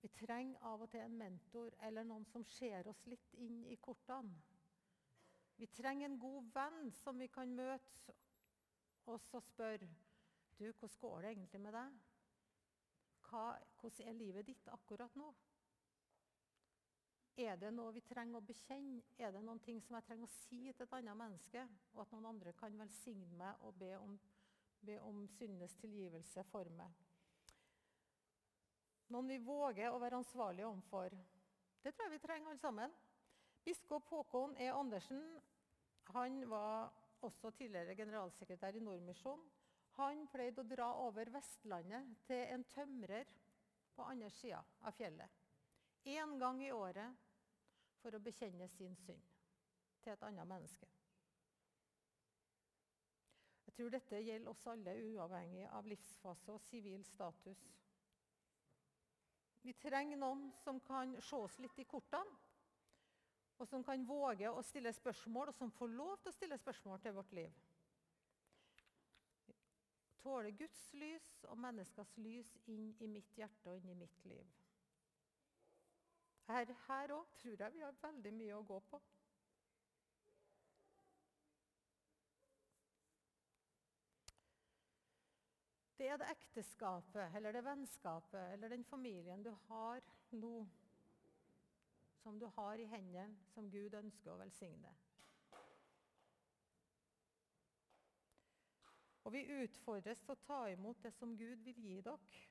Vi 0.00 0.08
trenger 0.16 0.64
av 0.64 0.86
og 0.86 0.90
til 0.90 1.04
en 1.04 1.18
mentor 1.18 1.76
eller 1.86 2.06
noen 2.08 2.24
som 2.30 2.44
ser 2.48 2.88
oss 2.88 3.04
litt 3.10 3.36
inn 3.42 3.60
i 3.68 3.76
kortene. 3.76 4.32
Vi 5.56 5.68
trenger 5.76 6.08
en 6.08 6.18
god 6.20 6.50
venn 6.54 6.90
som 7.02 7.20
vi 7.20 7.28
kan 7.32 7.52
møte 7.56 8.16
oss 9.12 9.28
og 9.36 9.44
spørre 9.44 9.88
du, 10.56 10.70
hvordan 10.72 11.00
går 11.00 11.20
det 11.20 11.30
egentlig 11.30 11.60
med 11.60 11.76
deg? 11.76 11.96
Hva, 13.28 13.44
hvordan 13.80 14.08
er 14.08 14.16
livet 14.16 14.48
ditt 14.48 14.68
akkurat 14.72 15.16
nå? 15.20 15.30
Er 17.36 17.58
det 17.60 17.68
noe 17.76 17.92
vi 17.92 18.00
trenger 18.00 18.38
å 18.38 18.46
bekjenne? 18.48 19.02
Er 19.20 19.34
det 19.34 19.42
noen 19.44 19.60
ting 19.60 19.80
som 19.84 19.98
jeg 19.98 20.06
trenger 20.06 20.24
å 20.24 20.34
si 20.38 20.60
til 20.72 20.86
et 20.86 20.94
annet 20.96 21.18
menneske? 21.20 21.66
Og 21.92 22.06
at 22.06 22.14
noen 22.14 22.30
andre 22.30 22.54
kan 22.56 22.78
velsigne 22.80 23.28
meg 23.36 23.66
og 23.68 23.76
be 23.76 23.90
om, 23.98 24.14
be 24.80 24.96
om 25.04 25.26
syndenes 25.36 25.74
tilgivelse 25.82 26.46
for 26.48 26.70
meg? 26.78 27.02
Noen 29.12 29.28
vi 29.28 29.36
våger 29.44 29.92
å 29.92 30.00
være 30.00 30.22
ansvarlige 30.22 30.70
overfor. 30.70 31.12
Det 31.84 31.92
tror 31.92 32.08
jeg 32.08 32.16
vi 32.16 32.22
trenger 32.24 32.50
alle 32.54 32.62
sammen. 32.62 32.96
Biskop 33.66 34.08
Håkon 34.08 34.56
E. 34.56 34.70
Andersen 34.72 35.20
han 36.14 36.40
var 36.48 36.88
også 37.26 37.50
tidligere 37.58 37.98
generalsekretær 37.98 38.78
i 38.78 38.82
Nordmisjonen. 38.82 39.44
Han 39.96 40.26
pleide 40.32 40.60
å 40.60 40.68
dra 40.68 40.88
over 41.04 41.28
Vestlandet 41.32 42.16
til 42.28 42.42
en 42.52 42.64
tømrer 42.72 43.28
på 43.96 44.04
andre 44.04 44.28
sida 44.32 44.60
av 44.84 44.96
fjellet. 44.96 45.44
Én 46.06 46.36
gang 46.38 46.60
i 46.62 46.72
året 46.72 47.25
for 48.06 48.14
å 48.14 48.22
bekjenne 48.22 48.68
sin 48.70 48.92
synd 49.02 49.22
til 49.98 50.12
et 50.12 50.20
annet 50.22 50.46
menneske. 50.46 50.86
Jeg 53.66 53.74
tror 53.74 53.90
dette 53.90 54.20
gjelder 54.22 54.52
oss 54.52 54.60
alle, 54.70 54.92
uavhengig 55.10 55.64
av 55.74 55.88
livsfase 55.90 56.54
og 56.54 56.62
sivil 56.68 57.02
status. 57.08 57.64
Vi 59.66 59.74
trenger 59.82 60.20
noen 60.20 60.44
som 60.62 60.78
kan 60.86 61.16
se 61.18 61.40
oss 61.48 61.56
litt 61.58 61.80
i 61.82 61.88
kortene, 61.90 62.38
og 63.58 63.66
som 63.66 63.82
kan 63.82 64.06
våge 64.06 64.52
å 64.54 64.62
stille 64.62 64.92
spørsmål, 64.94 65.50
og 65.50 65.58
som 65.58 65.72
får 65.74 65.90
lov 65.96 66.14
til 66.20 66.30
å 66.30 66.36
stille 66.36 66.60
spørsmål 66.62 67.02
til 67.02 67.16
vårt 67.16 67.34
liv. 67.40 67.58
Tåle 70.22 70.54
Guds 70.54 70.78
lys 70.94 71.26
og 71.50 71.58
menneskers 71.58 72.14
lys 72.22 72.54
inn 72.70 72.92
i 73.02 73.10
mitt 73.10 73.34
hjerte 73.34 73.74
og 73.74 73.82
inn 73.82 73.96
i 73.96 73.98
mitt 74.04 74.24
liv. 74.30 74.54
Her 76.46 77.12
òg 77.12 77.26
tror 77.38 77.56
jeg 77.58 77.72
vi 77.74 77.80
har 77.82 77.94
veldig 78.02 78.32
mye 78.34 78.56
å 78.56 78.66
gå 78.66 78.78
på. 78.90 79.00
Det 85.96 86.08
er 86.12 86.20
det 86.20 86.28
ekteskapet 86.30 87.34
eller 87.34 87.56
det 87.56 87.64
vennskapet 87.64 88.52
eller 88.52 88.68
den 88.68 88.84
familien 88.84 89.42
du 89.42 89.50
har 89.68 90.04
nå, 90.30 90.66
som 92.22 92.38
du 92.38 92.46
har 92.46 92.78
i 92.78 92.86
hendene, 92.90 93.38
som 93.54 93.70
Gud 93.70 93.94
ønsker 93.94 94.34
å 94.34 94.38
velsigne. 94.38 94.92
Og 99.26 99.32
vi 99.32 99.42
utfordres 99.64 100.20
til 100.22 100.36
å 100.36 100.42
ta 100.46 100.60
imot 100.70 101.02
det 101.02 101.10
som 101.16 101.32
Gud 101.34 101.64
vil 101.66 101.80
gi 101.82 101.96
dere. 102.06 102.44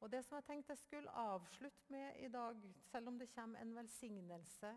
Og 0.00 0.12
Det 0.12 0.24
som 0.24 0.36
jeg 0.36 0.44
tenkte 0.44 0.72
jeg 0.72 0.78
skulle 0.78 1.10
avslutte 1.10 1.92
med 1.92 2.16
i 2.24 2.28
dag, 2.28 2.62
selv 2.82 3.08
om 3.08 3.18
det 3.18 3.28
kommer 3.34 3.60
en 3.60 3.76
velsignelse 3.76 4.74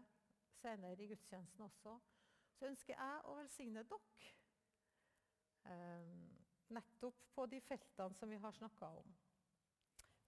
senere 0.61 1.03
i 1.03 1.07
gudstjenesten 1.07 1.63
også, 1.63 1.99
så 2.53 2.65
ønsker 2.67 2.93
jeg 2.93 3.21
å 3.23 3.35
velsigne 3.37 3.83
dere 3.87 4.33
eh, 5.71 6.11
nettopp 6.75 7.23
på 7.35 7.45
de 7.45 7.61
feltene 7.61 8.19
som 8.19 8.29
vi 8.29 8.41
har 8.43 8.51
snakka 8.51 8.91
om. 8.99 9.15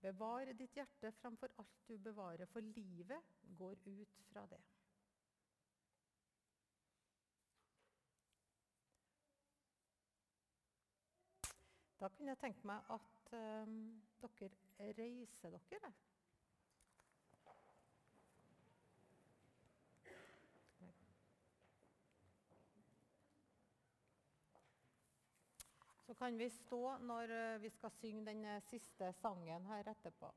Bevar 0.01 0.51
ditt 0.53 0.77
hjerte 0.77 1.11
framfor 1.19 1.51
alt 1.59 1.87
du 1.87 1.97
bevarer, 1.97 2.45
for 2.45 2.61
livet 2.61 3.35
går 3.59 3.79
ut 3.85 4.23
fra 4.31 4.45
det. 4.51 4.61
Da 12.05 12.09
kunne 12.09 12.29
jeg 12.29 12.37
tenke 12.37 12.67
meg 12.69 12.89
at 12.93 13.31
um, 13.33 13.77
dere 14.21 14.49
reiser 14.93 15.55
dere. 15.71 15.89
Så 26.05 26.13
kan 26.13 26.37
vi 26.37 26.49
stå 26.49 26.97
når 26.97 27.33
eh, 27.39 27.61
vi 27.61 27.73
skal 27.73 27.91
synge 27.97 28.25
den 28.29 28.45
eh, 28.45 28.61
siste 28.69 29.13
sangen 29.13 29.65
her 29.65 29.89
etterpå. 29.89 30.33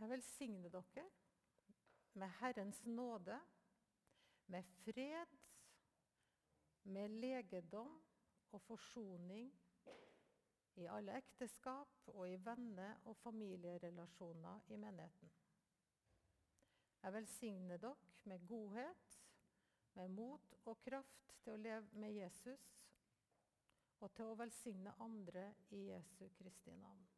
Jeg 0.00 0.10
velsigner 0.10 0.70
dere 0.70 1.10
med 2.16 2.28
Herrens 2.28 2.84
nåde, 2.84 3.40
med 4.46 4.64
fred, 4.64 5.26
med 6.82 7.08
legedom 7.08 8.02
og 8.50 8.62
forsoning 8.62 9.50
i 10.76 10.86
alle 10.86 11.16
ekteskap 11.16 12.08
og 12.08 12.30
i 12.30 12.36
venne- 12.36 12.96
og 13.04 13.16
familierelasjoner 13.16 14.60
i 14.68 14.76
menigheten. 14.76 15.32
Jeg 17.02 17.12
velsigner 17.12 17.76
dere 17.76 17.96
med 18.24 18.46
godhet, 18.48 19.20
med 19.94 20.08
mot 20.08 20.54
og 20.64 20.80
kraft 20.80 21.36
til 21.42 21.52
å 21.52 21.56
leve 21.56 22.00
med 22.00 22.12
Jesus 22.12 22.72
og 24.00 24.12
til 24.14 24.24
å 24.24 24.38
velsigne 24.40 24.92
andre 25.00 25.54
i 25.70 25.86
Jesu 25.90 26.28
Kristi 26.38 26.74
navn. 26.76 27.15